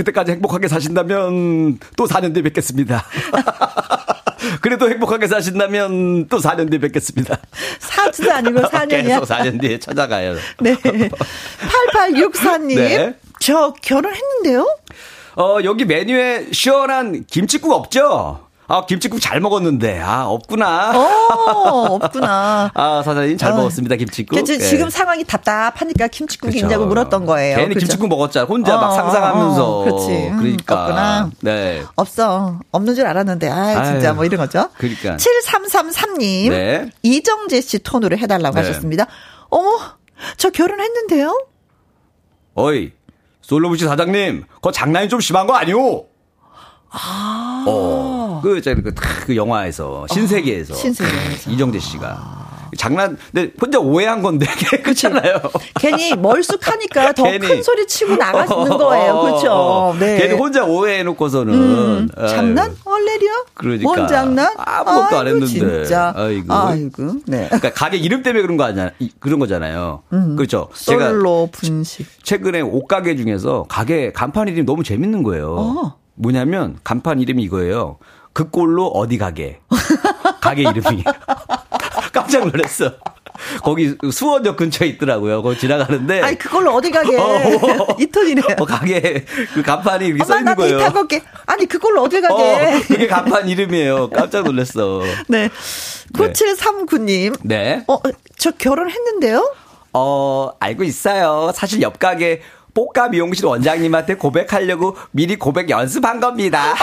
[0.00, 3.04] 그때까지 행복하게 사신다면 또 4년 뒤에 뵙겠습니다.
[4.62, 7.38] 그래도 행복하게 사신다면 또 4년 뒤에 뵙겠습니다.
[7.80, 9.06] 4주도 아니고 4년이야.
[9.06, 10.34] 계속 4년 뒤에 찾아가요.
[10.60, 10.74] 네.
[10.74, 12.74] 8864님.
[12.76, 13.14] 네.
[13.40, 14.66] 저 결혼했는데요?
[15.36, 18.46] 어, 여기 메뉴에 시원한 김치국 없죠?
[18.70, 19.98] 아, 김치국 잘 먹었는데.
[19.98, 20.92] 아, 없구나.
[20.96, 22.70] 어, 없구나.
[22.72, 23.56] 아, 사장님 잘 어.
[23.56, 24.36] 먹었습니다, 김치국.
[24.36, 24.64] 그치, 네.
[24.64, 26.66] 지금 상황이 답답하니까 김치국이 그쵸.
[26.66, 27.56] 있냐고 물었던 거예요.
[27.56, 27.80] 괜히 그쵸?
[27.80, 28.46] 김치국 먹었잖아.
[28.46, 29.80] 혼자 어, 막 상상하면서.
[29.80, 30.06] 어, 그렇지.
[30.28, 30.82] 음, 그러니까.
[30.82, 31.30] 없구나.
[31.40, 31.82] 네.
[31.96, 32.60] 없어.
[32.70, 33.48] 없는 줄 알았는데.
[33.48, 34.68] 아, 진짜 아유, 뭐 이런 거죠.
[34.78, 35.16] 그러니까.
[35.16, 36.50] 7333님.
[36.50, 36.90] 네.
[37.02, 38.60] 이정재 씨 톤으로 해 달라고 네.
[38.68, 39.08] 하셨습니다.
[39.48, 39.80] 어머,
[40.36, 41.44] 저 결혼했는데요?
[42.54, 42.92] 어이,
[43.42, 46.09] 솔로부시 사장님, 그거 장난이 좀 심한 거 아니오?
[46.90, 47.64] 아.
[47.66, 48.40] 어.
[48.42, 50.74] 그, 저, 그, 그 영화에서, 신세계에서.
[50.74, 51.50] 아, 신세계에서.
[51.50, 52.08] 이정재 씨가.
[52.08, 52.40] 아.
[52.76, 54.46] 장난, 근데 혼자 오해한 건데,
[54.84, 55.40] 그렇잖아요.
[55.80, 59.20] 괜히 멀쑥하니까 더 큰 소리 치고 나가는 어, 거예요.
[59.22, 59.50] 그렇죠.
[59.50, 60.18] 어, 네.
[60.18, 61.52] 괜히 혼자 오해해놓고서는.
[61.52, 62.72] 음, 장난?
[62.84, 63.32] 얼레리야?
[63.54, 63.82] 그러니까.
[63.82, 64.54] 뭔 장난?
[64.56, 65.46] 아무것도 안 했는데.
[65.48, 66.12] 진짜.
[66.16, 66.54] 아이고.
[66.54, 67.14] 아이고.
[67.26, 67.46] 네.
[67.46, 68.90] 그러니까 가게 이름 때문에 그런 거 아니야.
[69.18, 70.04] 그런 거잖아요.
[70.12, 70.68] 음, 그렇죠.
[70.72, 72.06] 솔로 분식.
[72.22, 75.94] 최근에 옷가게 중에서 가게 간판 이름이 너무 재밌는 거예요.
[76.20, 76.22] 어.
[76.22, 77.98] 뭐냐면 간판 이름이 이거예요.
[78.32, 79.60] 그 꼴로 어디 가게.
[80.40, 81.04] 가게 이름이.
[82.12, 82.92] 깜짝 놀랐어.
[83.62, 85.42] 거기 수원역 근처에 있더라고요.
[85.42, 86.20] 거기 지나가는데.
[86.20, 87.16] 아니, 그걸로 어디 가게.
[87.16, 88.44] 어, 어, 이 톤이네요.
[88.58, 90.78] 어, 가게, 그 간판이 이렇게 써 있는 거예요.
[90.78, 91.22] 타고 올게.
[91.46, 92.34] 아니, 그걸로 어디 가게.
[92.34, 94.10] 어, 그게 간판 이름이에요.
[94.10, 95.02] 깜짝 놀랐어.
[95.28, 95.48] 네.
[96.12, 97.38] 9739님.
[97.42, 97.82] 네.
[97.88, 97.98] 어,
[98.36, 99.54] 저 결혼했는데요?
[99.92, 101.50] 어, 알고 있어요.
[101.54, 102.42] 사실 옆 가게
[102.74, 106.72] 뽀까 미용실 원장님한테 고백하려고 미리 고백 연습한 겁니다.
[106.72, 106.76] 어,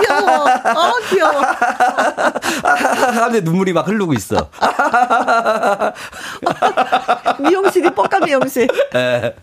[0.00, 0.44] 귀여워.
[0.44, 1.42] 어, 귀여워.
[2.62, 4.48] 하는데 눈물이 막 흐르고 있어.
[7.40, 8.68] 미용실이 뽀까 미용실.
[8.92, 9.34] 네.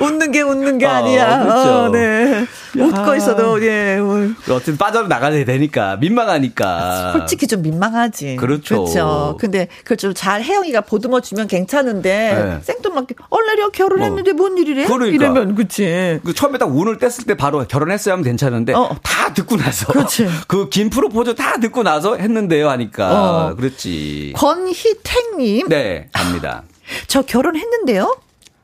[0.00, 1.42] 웃는 게 웃는 게 어, 아니야.
[1.44, 1.70] 그렇죠.
[1.70, 2.46] 어, 네.
[2.76, 3.98] 웃고 있어도, 예.
[4.00, 4.28] 뭐.
[4.50, 7.12] 어쨌든 빠져나가야 되니까, 민망하니까.
[7.12, 8.36] 솔직히 좀 민망하지.
[8.36, 8.84] 그렇죠.
[8.84, 9.36] 그렇죠.
[9.38, 12.58] 근데 그걸 좀 잘 혜영이가 보듬어 주면 괜찮은데, 네.
[12.62, 14.34] 생뚱맞게, 얼레려 결혼했는데 어.
[14.34, 14.84] 뭔 일이래?
[14.84, 15.31] 그러니까.
[15.32, 16.20] 이러면, 그치.
[16.24, 18.96] 그 처음에 딱 운을 뗐을 때 바로 결혼했어야 하면 괜찮은데, 어.
[19.02, 19.92] 다 듣고 나서.
[19.92, 20.28] 그렇지.
[20.48, 23.48] 그긴 프로포즈 다 듣고 나서 했는데요 하니까.
[23.50, 23.54] 어.
[23.54, 24.32] 그렇지.
[24.36, 25.68] 권희택님.
[25.68, 26.62] 네, 갑니다.
[27.08, 28.16] 저 결혼했는데요?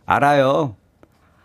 [0.07, 0.77] 알아요.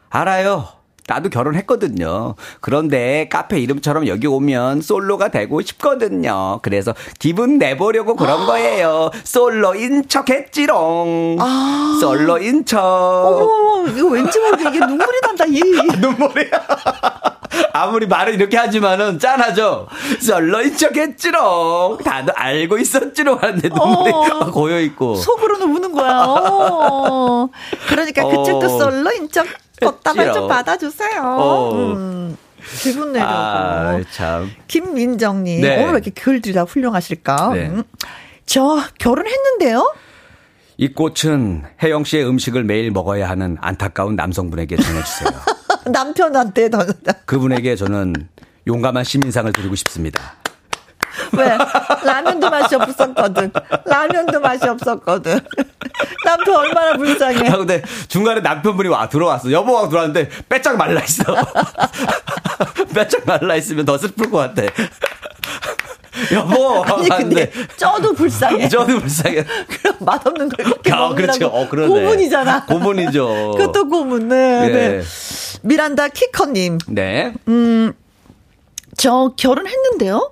[0.10, 0.68] 알아요.
[1.08, 2.36] 나도 결혼했거든요.
[2.62, 6.60] 그런데 카페 이름처럼 여기 오면 솔로가 되고 싶거든요.
[6.62, 9.12] 그래서 기분 내보려고 그런 거예요.
[9.24, 11.38] 솔로인 척 했지롱.
[11.40, 11.98] 아.
[12.00, 12.80] 솔로인 척.
[12.80, 15.60] 어머, 이거 왠지 모르게 이게 눈물이 난다, 이.
[16.00, 17.33] 눈물이야.
[17.74, 19.88] 아무리 말을 이렇게 하지만은 짠하죠.
[20.20, 22.00] 솔로인 척 했지롱.
[22.04, 24.52] 다들 알고 있었지롱 하는데 눈물이 어.
[24.52, 25.16] 고여 있고.
[25.16, 26.24] 속으로는 우는 거야.
[26.28, 27.50] 어.
[27.88, 28.70] 그러니까 그쪽도 어.
[28.70, 29.46] 솔로인 척
[29.82, 31.22] 걷다가 좀 받아주세요.
[31.24, 31.74] 어.
[31.74, 32.38] 음.
[32.82, 33.32] 기분 내려고.
[33.32, 34.50] 아, 참.
[34.68, 35.62] 김민정님.
[35.62, 35.76] 네.
[35.76, 37.52] 오늘 왜 이렇게 글들이 다 훌륭하실까?
[37.54, 37.68] 네.
[37.68, 37.84] 음.
[38.46, 39.94] 저 결혼했는데요?
[40.78, 45.30] 이 꽃은 혜영 씨의 음식을 매일 먹어야 하는 안타까운 남성분에게 전해주세요.
[45.86, 46.86] 남편한테 더.
[47.26, 48.14] 그분에게 저는
[48.68, 50.36] 용감한 시민상을 드리고 싶습니다.
[51.34, 51.58] 왜?
[52.04, 53.52] 라면도 맛이 없었거든.
[53.86, 55.40] 라면도 맛이 없었거든.
[56.26, 57.50] 남편 얼마나 불쌍해.
[57.50, 59.52] 아, 근데 중간에 남편분이 와, 들어왔어.
[59.52, 61.24] 여보가 들어왔는데 빼짝 말라있어.
[62.96, 64.64] 빼짝 말라있으면 더 슬플 것 같아.
[66.32, 66.84] 여보.
[66.84, 68.70] 아니 근데 쪄도 불쌍해.
[68.70, 69.44] 쪄도 불쌍해.
[69.68, 71.16] 그럼 맛없는 걸 이렇게 아, 먹으라고.
[71.16, 71.48] 그렇죠.
[71.48, 71.88] 어, 그러네.
[71.90, 72.66] 고문이잖아.
[72.66, 73.56] 고문이죠.
[73.58, 74.28] 그것도 고문.
[74.30, 74.68] 네.
[74.68, 74.90] 네.
[74.90, 75.02] 네.
[75.64, 76.78] 미란다 키커님.
[76.88, 77.34] 네.
[77.48, 77.94] 음,
[78.98, 80.32] 저 결혼했는데요.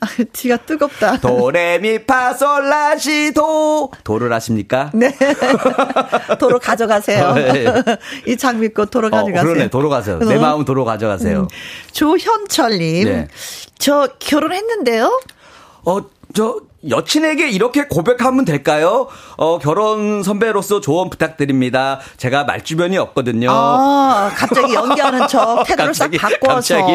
[0.00, 1.18] 아, 뒤가 뜨겁다.
[1.20, 4.90] 도레미파솔라시도 도를 아십니까?
[4.94, 5.14] 네.
[6.38, 7.34] 도로 가져가세요.
[7.34, 7.64] 네.
[8.26, 9.42] 이 장미꽃 도로 어, 가져가세요.
[9.42, 10.18] 그러네, 도로 가세요.
[10.18, 10.40] 내 어.
[10.40, 11.40] 마음 도로 가져가세요.
[11.40, 11.48] 음.
[11.92, 13.28] 조현철님, 네.
[13.78, 15.20] 저 결혼했는데요.
[15.84, 15.98] 어,
[16.34, 19.06] 저 여친에게 이렇게 고백하면 될까요?
[19.36, 22.00] 어, 결혼 선배로서 조언 부탁드립니다.
[22.16, 23.50] 제가 말주변이 없거든요.
[23.50, 26.54] 아, 갑자기 연기하는 척 태도를 갑자기, 싹 바꿔서.
[26.76, 26.92] 갑자기.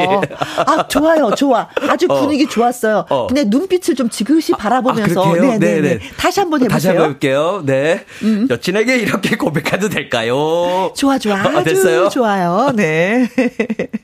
[0.66, 1.68] 아, 좋아요, 좋아.
[1.88, 2.20] 아주 어.
[2.20, 3.06] 분위기 좋았어요.
[3.10, 3.28] 어.
[3.28, 5.24] 근데 눈빛을 좀 지그시 아, 바라보면서.
[5.24, 6.00] 아, 네, 네, 네.
[6.18, 6.76] 다시 한번 해 보세요.
[6.76, 7.62] 다시 한번 해볼게요.
[7.66, 8.06] 네.
[8.24, 8.48] 음.
[8.50, 10.92] 여친에게 이렇게 고백해도 될까요?
[10.96, 11.36] 좋아, 좋아.
[11.36, 12.10] 아, 아주 됐어요?
[12.10, 12.72] 좋아요.
[12.76, 13.30] 네.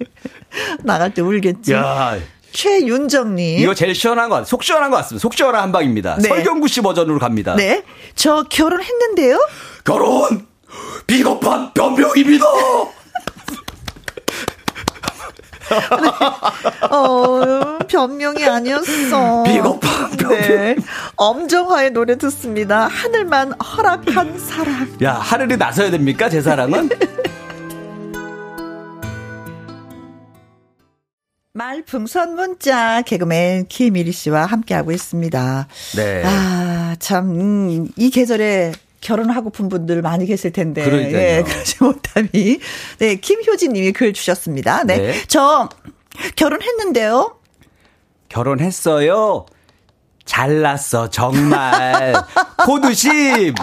[0.83, 1.73] 나갈 때 울겠지.
[1.73, 2.17] 야.
[2.51, 3.59] 최윤정님.
[3.59, 4.45] 이거 제일 시원한 것 같아요.
[4.45, 5.21] 속 시원한 것 같습니다.
[5.21, 6.17] 속 시원한 한방입니다.
[6.21, 6.27] 네.
[6.27, 7.55] 설경구 씨 버전으로 갑니다.
[7.55, 7.83] 네.
[8.15, 9.39] 저 결혼했는데요?
[9.83, 10.45] 결혼!
[11.07, 12.45] 비겁한 변명입니다!
[15.71, 16.87] 네.
[16.89, 19.43] 어, 변명이 아니었어.
[19.43, 20.39] 비겁한 변명.
[20.41, 20.75] 네.
[21.15, 22.87] 엄정화의 노래 듣습니다.
[22.87, 24.89] 하늘만 허락한 사랑.
[25.01, 26.29] 야, 하늘이 나서야 됩니까?
[26.29, 26.89] 제 사랑은?
[31.53, 35.67] 말풍선 문자 개그맨 김일희 씨와 함께하고 있습니다.
[35.97, 36.23] 네.
[36.25, 38.71] 아, 참, 음, 이 계절에
[39.01, 40.83] 결혼하고픈 분들 많이 계실 텐데.
[40.83, 41.21] 그러니까요.
[41.21, 42.59] 예, 그러지 못함이.
[42.99, 44.83] 네, 김효진 님이 글 주셨습니다.
[44.85, 44.97] 네.
[44.97, 45.13] 네.
[45.27, 45.67] 저
[46.37, 47.35] 결혼했는데요.
[48.29, 49.45] 결혼했어요.
[50.23, 52.13] 잘났어, 정말.
[52.65, 53.53] 고두심.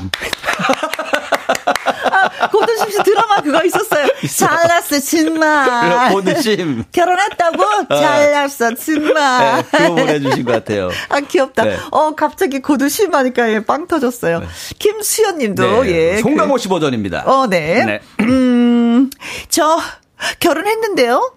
[2.40, 4.06] 아, 고두심 씨 드라마 그거 있었어요.
[4.36, 6.12] 잘났어, 정말.
[6.12, 6.84] 고두심.
[6.92, 7.62] 결혼했다고?
[7.88, 7.96] 어.
[7.96, 9.64] 잘났어, 정말.
[9.72, 10.90] 네, 그거 보내주신 것 같아요.
[11.08, 11.64] 아, 귀엽다.
[11.64, 11.76] 네.
[11.90, 14.40] 어, 갑자기 고두심 하니까 예, 빵 터졌어요.
[14.40, 14.46] 네.
[14.78, 15.90] 김수연 님도, 네.
[15.90, 16.18] 예.
[16.18, 17.24] 송강호 씨 그, 버전입니다.
[17.26, 17.84] 어, 네.
[17.84, 18.00] 네.
[18.20, 19.10] 음,
[19.48, 19.80] 저,
[20.40, 21.32] 결혼했는데요?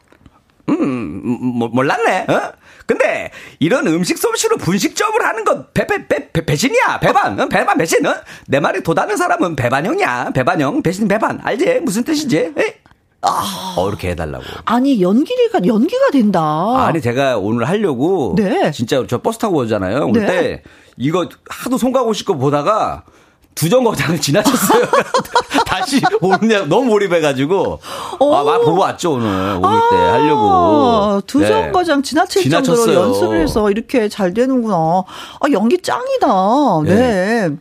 [0.69, 2.25] 음, 뭐, 몰랐네.
[2.29, 2.51] 어?
[2.91, 6.99] 근데 이런 음식 솜씨로 분식점을 하는 건 배, 배, 배, 배, 배신이야.
[6.99, 7.39] 배반.
[7.39, 7.47] 응?
[7.47, 8.05] 배반, 배신.
[8.05, 8.13] 응?
[8.47, 10.31] 내 말이 도다는 사람은 배반형이야.
[10.33, 10.83] 배반형.
[10.83, 11.39] 배신, 배반.
[11.41, 11.79] 알지?
[11.83, 12.53] 무슨 뜻이지?
[12.57, 12.73] 에이?
[13.21, 13.75] 아.
[13.77, 14.43] 어, 이렇게 해달라고.
[14.65, 16.41] 아니, 연기가, 연기가 된다.
[16.85, 18.35] 아니, 제가 오늘 하려고.
[18.35, 18.71] 네.
[18.71, 20.07] 진짜 저 버스 타고 오잖아요.
[20.07, 20.25] 올 네.
[20.25, 20.63] 때.
[20.97, 23.05] 이거 하도 송가고 싶고 보다가
[23.55, 24.85] 두 정거장을 지나쳤어요.
[25.65, 27.79] 다시 오냐 너무 몰입해가지고
[28.19, 29.27] 아, 막 보고 왔죠 오늘
[29.61, 31.21] 오늘 아, 때 하려고.
[31.27, 32.09] 두 정거장 네.
[32.09, 32.85] 지나칠 지나쳤어요.
[32.85, 34.75] 정도로 연습을 해서 이렇게 잘 되는구나.
[34.75, 36.27] 아 연기 짱이다.
[36.85, 36.95] 네.
[36.95, 37.55] 네.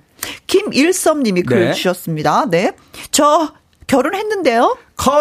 [0.47, 1.73] 김일섭님이 글 네.
[1.73, 2.47] 주셨습니다.
[2.51, 2.73] 네,
[3.11, 3.53] 저
[3.87, 4.77] 결혼했는데요.
[4.97, 5.15] 컷.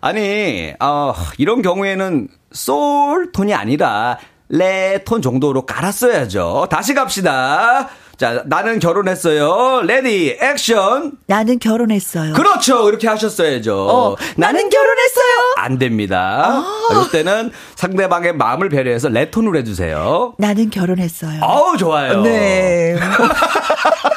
[0.00, 6.66] 아니, 어, 이런 경우에는 솔 톤이 아니라 레톤 정도로 깔았어야죠.
[6.70, 7.88] 다시 갑시다.
[8.16, 9.82] 자, 나는 결혼했어요.
[9.86, 11.12] 레디, 액션.
[11.26, 12.32] 나는 결혼했어요.
[12.34, 12.88] 그렇죠.
[12.88, 13.76] 이렇게 하셨어야죠.
[13.76, 15.54] 어, 나는 결혼했어요.
[15.56, 16.44] 안 됩니다.
[16.64, 17.04] 아.
[17.06, 20.34] 이때는 상대방의 마음을 배려해서 레톤으로 해주세요.
[20.38, 21.40] 나는 결혼했어요.
[21.42, 22.22] 어우, 좋아요.
[22.22, 22.96] 네.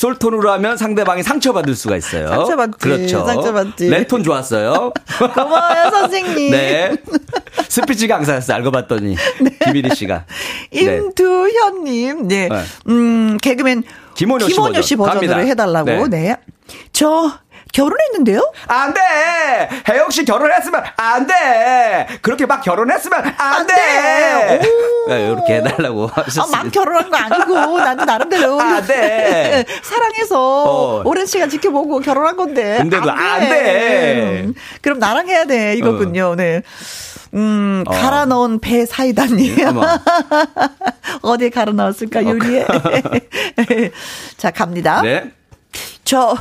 [0.00, 2.28] 솔톤으로 하면 상대방이 상처받을 수가 있어요.
[2.28, 2.78] 상처받지.
[2.78, 3.26] 그렇죠.
[3.26, 3.90] 상처받지.
[3.90, 4.94] 레톤 좋았어요.
[5.34, 6.52] 고마워요, 선생님.
[6.52, 6.96] 네.
[7.68, 8.56] 스피치 강사였어요.
[8.56, 9.14] 알고 봤더니.
[9.42, 9.50] 네.
[9.62, 10.24] 김일희 씨가.
[10.72, 10.80] 네.
[10.80, 12.48] 임두현님, 네.
[12.48, 12.62] 네.
[12.88, 13.82] 음, 개그맨
[14.14, 15.22] 김원효, 김원효 씨, 버전.
[15.22, 16.08] 으로 해달라고.
[16.08, 16.08] 네.
[16.08, 16.36] 네.
[16.94, 17.32] 저
[17.72, 18.52] 결혼했는데요?
[18.66, 19.00] 안 돼!
[19.88, 22.06] 혜영 씨 결혼했으면 안 돼!
[22.22, 24.60] 그렇게 막 결혼했으면 안, 안 돼!
[25.08, 26.44] 네, 이렇게 해달라고 하셨어요.
[26.52, 28.60] 아, 막 결혼한 거 아니고, 나는 나름대로.
[28.60, 29.64] 안 돼!
[29.82, 31.02] 사랑해서 어.
[31.04, 32.78] 오랜 시간 지켜보고 결혼한 건데.
[32.78, 33.44] 근데도 안 돼!
[33.44, 34.48] 안 돼.
[34.82, 36.34] 그럼 나랑 해야 돼, 이거군요, 어.
[36.36, 36.62] 네.
[37.34, 37.90] 음, 어.
[37.92, 39.56] 갈아 넣은 배 사이다님.
[41.22, 42.66] 어디에 갈아 넣었을까, 요리에?
[44.36, 45.00] 자, 갑니다.
[45.02, 45.30] 네.
[46.04, 46.36] 저,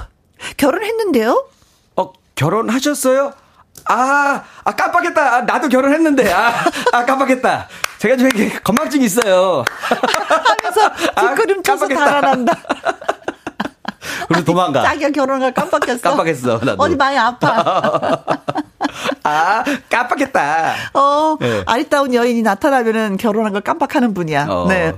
[0.57, 1.47] 결혼했는데요?
[1.95, 3.33] 어, 결혼하셨어요?
[3.85, 5.35] 아, 아, 깜빡했다.
[5.35, 6.31] 아, 나도 결혼했는데.
[6.33, 6.53] 아,
[6.91, 7.67] 아, 깜빡했다.
[7.99, 9.63] 제가 좀 이렇게 건망증이 있어요.
[9.79, 10.95] 하면서
[11.35, 12.53] 뒷걸음 아, 쳐서 달아난다.
[14.29, 14.83] 그래서 도망가.
[14.83, 16.01] 자기가 결혼을 깜빡했어.
[16.01, 16.59] 깜빡했어.
[16.63, 16.75] 나도.
[16.83, 18.23] 어디 많이 아파.
[19.23, 20.73] 아, 깜빡했다.
[20.93, 21.63] 어, 네.
[21.65, 24.45] 아리따운 여인이 나타나면은 결혼한 걸 깜빡하는 분이야.
[24.49, 24.65] 어.
[24.67, 24.93] 네.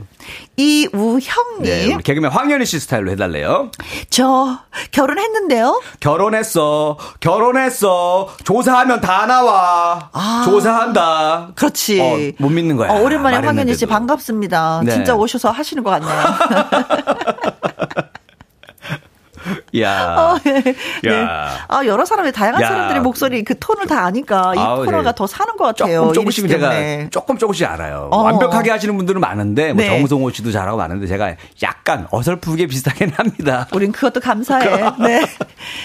[0.58, 1.64] 이우형님.
[1.64, 3.72] 네, 우리 개그맨 황현희 씨 스타일로 해달래요.
[4.10, 4.60] 저
[4.92, 5.82] 결혼했는데요.
[6.00, 6.98] 결혼했어.
[7.20, 8.30] 결혼했어.
[8.44, 10.10] 조사하면 다 나와.
[10.14, 11.50] 아, 조사한다.
[11.56, 12.00] 그렇지.
[12.02, 12.92] 어, 못 믿는 거야.
[12.92, 14.82] 어, 오랜만에 황현희 씨 반갑습니다.
[14.86, 14.92] 네.
[14.92, 16.12] 진짜 오셔서 하시는 것 같네요.
[19.80, 20.16] 야.
[20.18, 20.62] 어, 네.
[21.04, 21.26] 네.
[21.68, 22.68] 아, 여러 사람의 다양한 야.
[22.68, 25.16] 사람들의 목소리 그 톤을 다 아니까 이 아우, 코너가 네.
[25.16, 26.02] 더 사는 것 같아요.
[26.02, 26.72] 조금 조금씩 제가
[27.10, 28.10] 조금 조금씩 알아요.
[28.12, 28.24] 어.
[28.24, 29.90] 완벽하게 하시는 분들은 많은데 뭐 네.
[30.00, 33.68] 정성호 씨도 잘하고 많은데 제가 약간 어설프게 비슷하게 합니다.
[33.74, 34.70] 우린 그것도 감사해.
[35.00, 35.26] 네.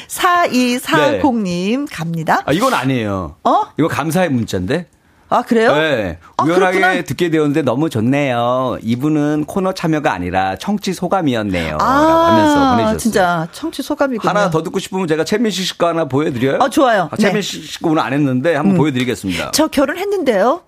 [0.09, 2.43] 4240님 갑니다.
[2.47, 3.37] 아, 이건 아니에요.
[3.45, 3.63] 어?
[3.79, 4.87] 이거 감사의 문자인데.
[5.29, 5.75] 아, 그래요?
[5.75, 6.19] 네.
[6.37, 7.03] 아, 우연하게 그렇구나.
[7.03, 8.79] 듣게 되었는데 너무 좋네요.
[8.83, 11.79] 이분은 코너 참여가 아니라 청취 소감이었네요.
[11.81, 11.85] 아,
[12.31, 12.99] 하면서 보내주셨어요.
[12.99, 14.29] 진짜 청취 소감이군요.
[14.29, 16.59] 하나 더 듣고 싶으면 제가 최민식 씨거 하나 보여드려요?
[16.61, 17.09] 아, 좋아요.
[17.11, 17.67] 아, 최민식 네.
[17.67, 18.79] 씨거 오늘 안 했는데 한번 음.
[18.79, 19.51] 보여드리겠습니다.
[19.53, 20.63] 저 결혼했는데요.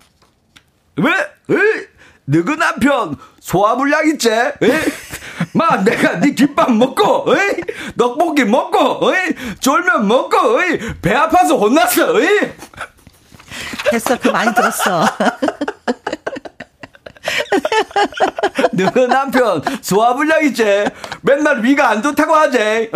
[0.97, 1.11] 왜?
[1.47, 1.57] 왜?
[2.25, 4.29] 너그 남편 소화불량 있지?
[5.53, 7.61] 마 내가 네 김밥 먹고 에이?
[7.97, 9.33] 떡볶이 먹고 에이?
[9.59, 10.79] 졸면 먹고 에이?
[11.01, 12.51] 배 아파서 혼났어 에이?
[13.89, 15.05] 됐어, 그 많이 들었어.
[18.71, 20.85] 너 남편 소화불량이지?
[21.21, 22.57] 맨날 위가 안 좋다고 하지?
[22.57, 22.89] 에이?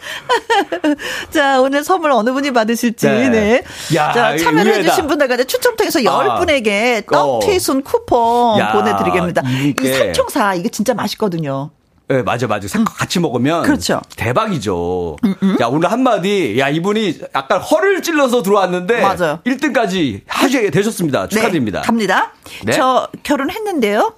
[1.30, 3.28] 자, 오늘 선물 어느 분이 받으실지, 네.
[3.28, 3.62] 네.
[3.94, 7.80] 야, 자, 참여를 해주신 분들 가운데 추첨 통해서 아, 10분에게 떡튀순 어.
[7.84, 9.42] 쿠폰 야, 보내드리겠습니다.
[9.46, 11.70] 이 삼총사, 이게 진짜 맛있거든요.
[12.10, 12.66] 네, 맞아, 맞아.
[12.76, 12.84] 음.
[12.84, 13.62] 같이 먹으면.
[13.62, 14.00] 그렇죠.
[14.16, 15.16] 대박이죠.
[15.22, 15.34] 음음.
[15.44, 15.56] 음.
[15.60, 19.00] 야, 오늘 한마디, 야, 이분이 약간 허를 찔러서 들어왔는데.
[19.00, 19.38] 맞아요.
[19.46, 21.28] 1등까지 하시게 되셨습니다.
[21.28, 21.82] 네, 축하드립니다.
[21.82, 22.32] 네, 갑니다.
[22.64, 22.72] 네?
[22.72, 24.14] 저 결혼했는데요.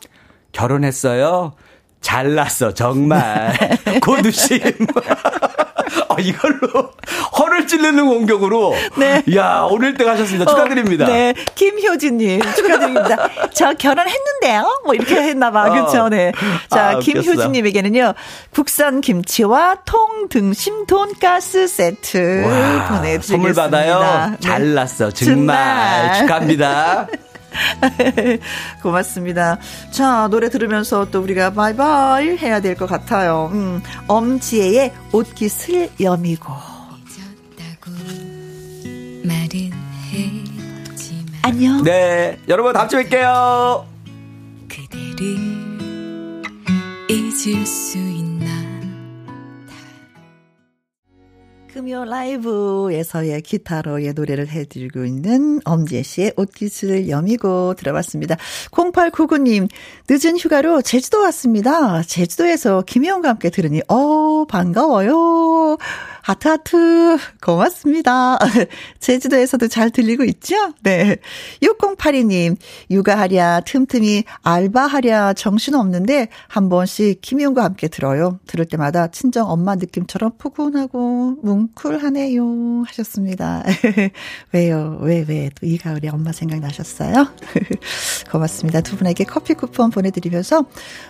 [0.53, 1.53] 결혼했어요?
[2.01, 3.53] 잘났어, 정말.
[4.03, 4.59] 고두심.
[6.13, 6.91] 아, 이걸로
[7.39, 8.75] 허를 찌르는 공격으로.
[8.97, 9.23] 네.
[9.37, 10.51] 야 오늘 때 가셨습니다.
[10.51, 11.05] 축하드립니다.
[11.05, 11.35] 어, 네.
[11.55, 13.29] 김효진님 축하드립니다.
[13.53, 14.83] 저 결혼했는데요?
[14.85, 15.67] 뭐 이렇게 했나봐.
[15.71, 15.87] 어.
[15.87, 16.33] 그쵸, 네.
[16.71, 18.15] 자, 아, 김효진님에게는요,
[18.55, 23.23] 국산 김치와 통등심 돈가스 세트 와, 보내드리겠습니다.
[23.27, 24.31] 선물 받아요.
[24.33, 24.37] 네.
[24.41, 25.11] 잘났어.
[25.11, 25.57] 정말.
[26.13, 26.19] 정말.
[26.21, 27.07] 축하합니다.
[28.82, 29.59] 고맙습니다.
[29.90, 33.50] 자, 노래 들으면서 또 우리가 바이바이 해야 될 것 같아요.
[33.53, 36.53] 음, 엄지혜의 옷깃을 여미고.
[41.42, 41.82] 안녕.
[41.82, 43.84] 네, 여러분 다음 주에 뵐게요.
[44.68, 45.62] 그대를
[47.09, 47.98] 잊을 수
[51.73, 58.37] 금요 라이브에서의 기타로의 노래를 해드리고 있는 엄지혜 씨의 옷깃을 여미고 들어봤습니다.
[58.70, 59.68] 0899님,
[60.09, 62.03] 늦은 휴가로 제주도 왔습니다.
[62.03, 65.79] 제주도에서 김혜영과 함께 들으니, 어, 반가워요.
[66.23, 68.39] 하트 하트 고맙습니다.
[69.01, 70.55] 제주도에서도 잘 들리고 있죠?
[70.83, 71.16] 네.
[71.62, 72.57] 6082님
[72.91, 78.39] 육아하랴 틈틈이 알바하랴 정신없는데 한 번씩 김희용과 함께 들어요.
[78.47, 83.64] 들을 때마다 친정 엄마 느낌처럼 푸근하고 뭉클하네요 하셨습니다.
[84.53, 84.99] 왜요?
[85.03, 87.29] 왜 왜 또 이 가을에 엄마 생각나셨어요?
[88.31, 88.81] 고맙습니다.
[88.81, 90.64] 두 분에게 커피 쿠폰 보내드리면서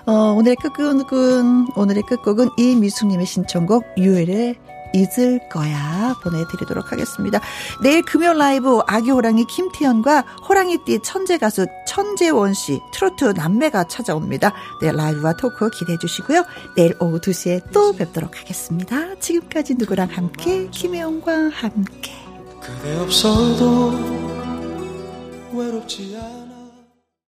[0.06, 4.56] 어, 오늘의 끝곡은 오늘의 끝곡은 이미숙님의 신청곡 유엘의
[4.92, 7.40] 잊을 거야 보내드리도록 하겠습니다.
[7.82, 14.52] 내일 금요 라이브 아기 호랑이 김태현과 호랑이띠 천재 가수 천재원 씨 트로트 남매가 찾아옵니다.
[14.80, 16.44] 내일 라이브와 토크 기대해 주시고요.
[16.76, 19.14] 내일 오후 2시에 또 뵙도록 하겠습니다.
[19.18, 22.12] 지금까지 누구랑 함께 김혜영과 함께
[22.60, 23.92] 그대 없어도
[25.52, 26.41] 외롭지 않아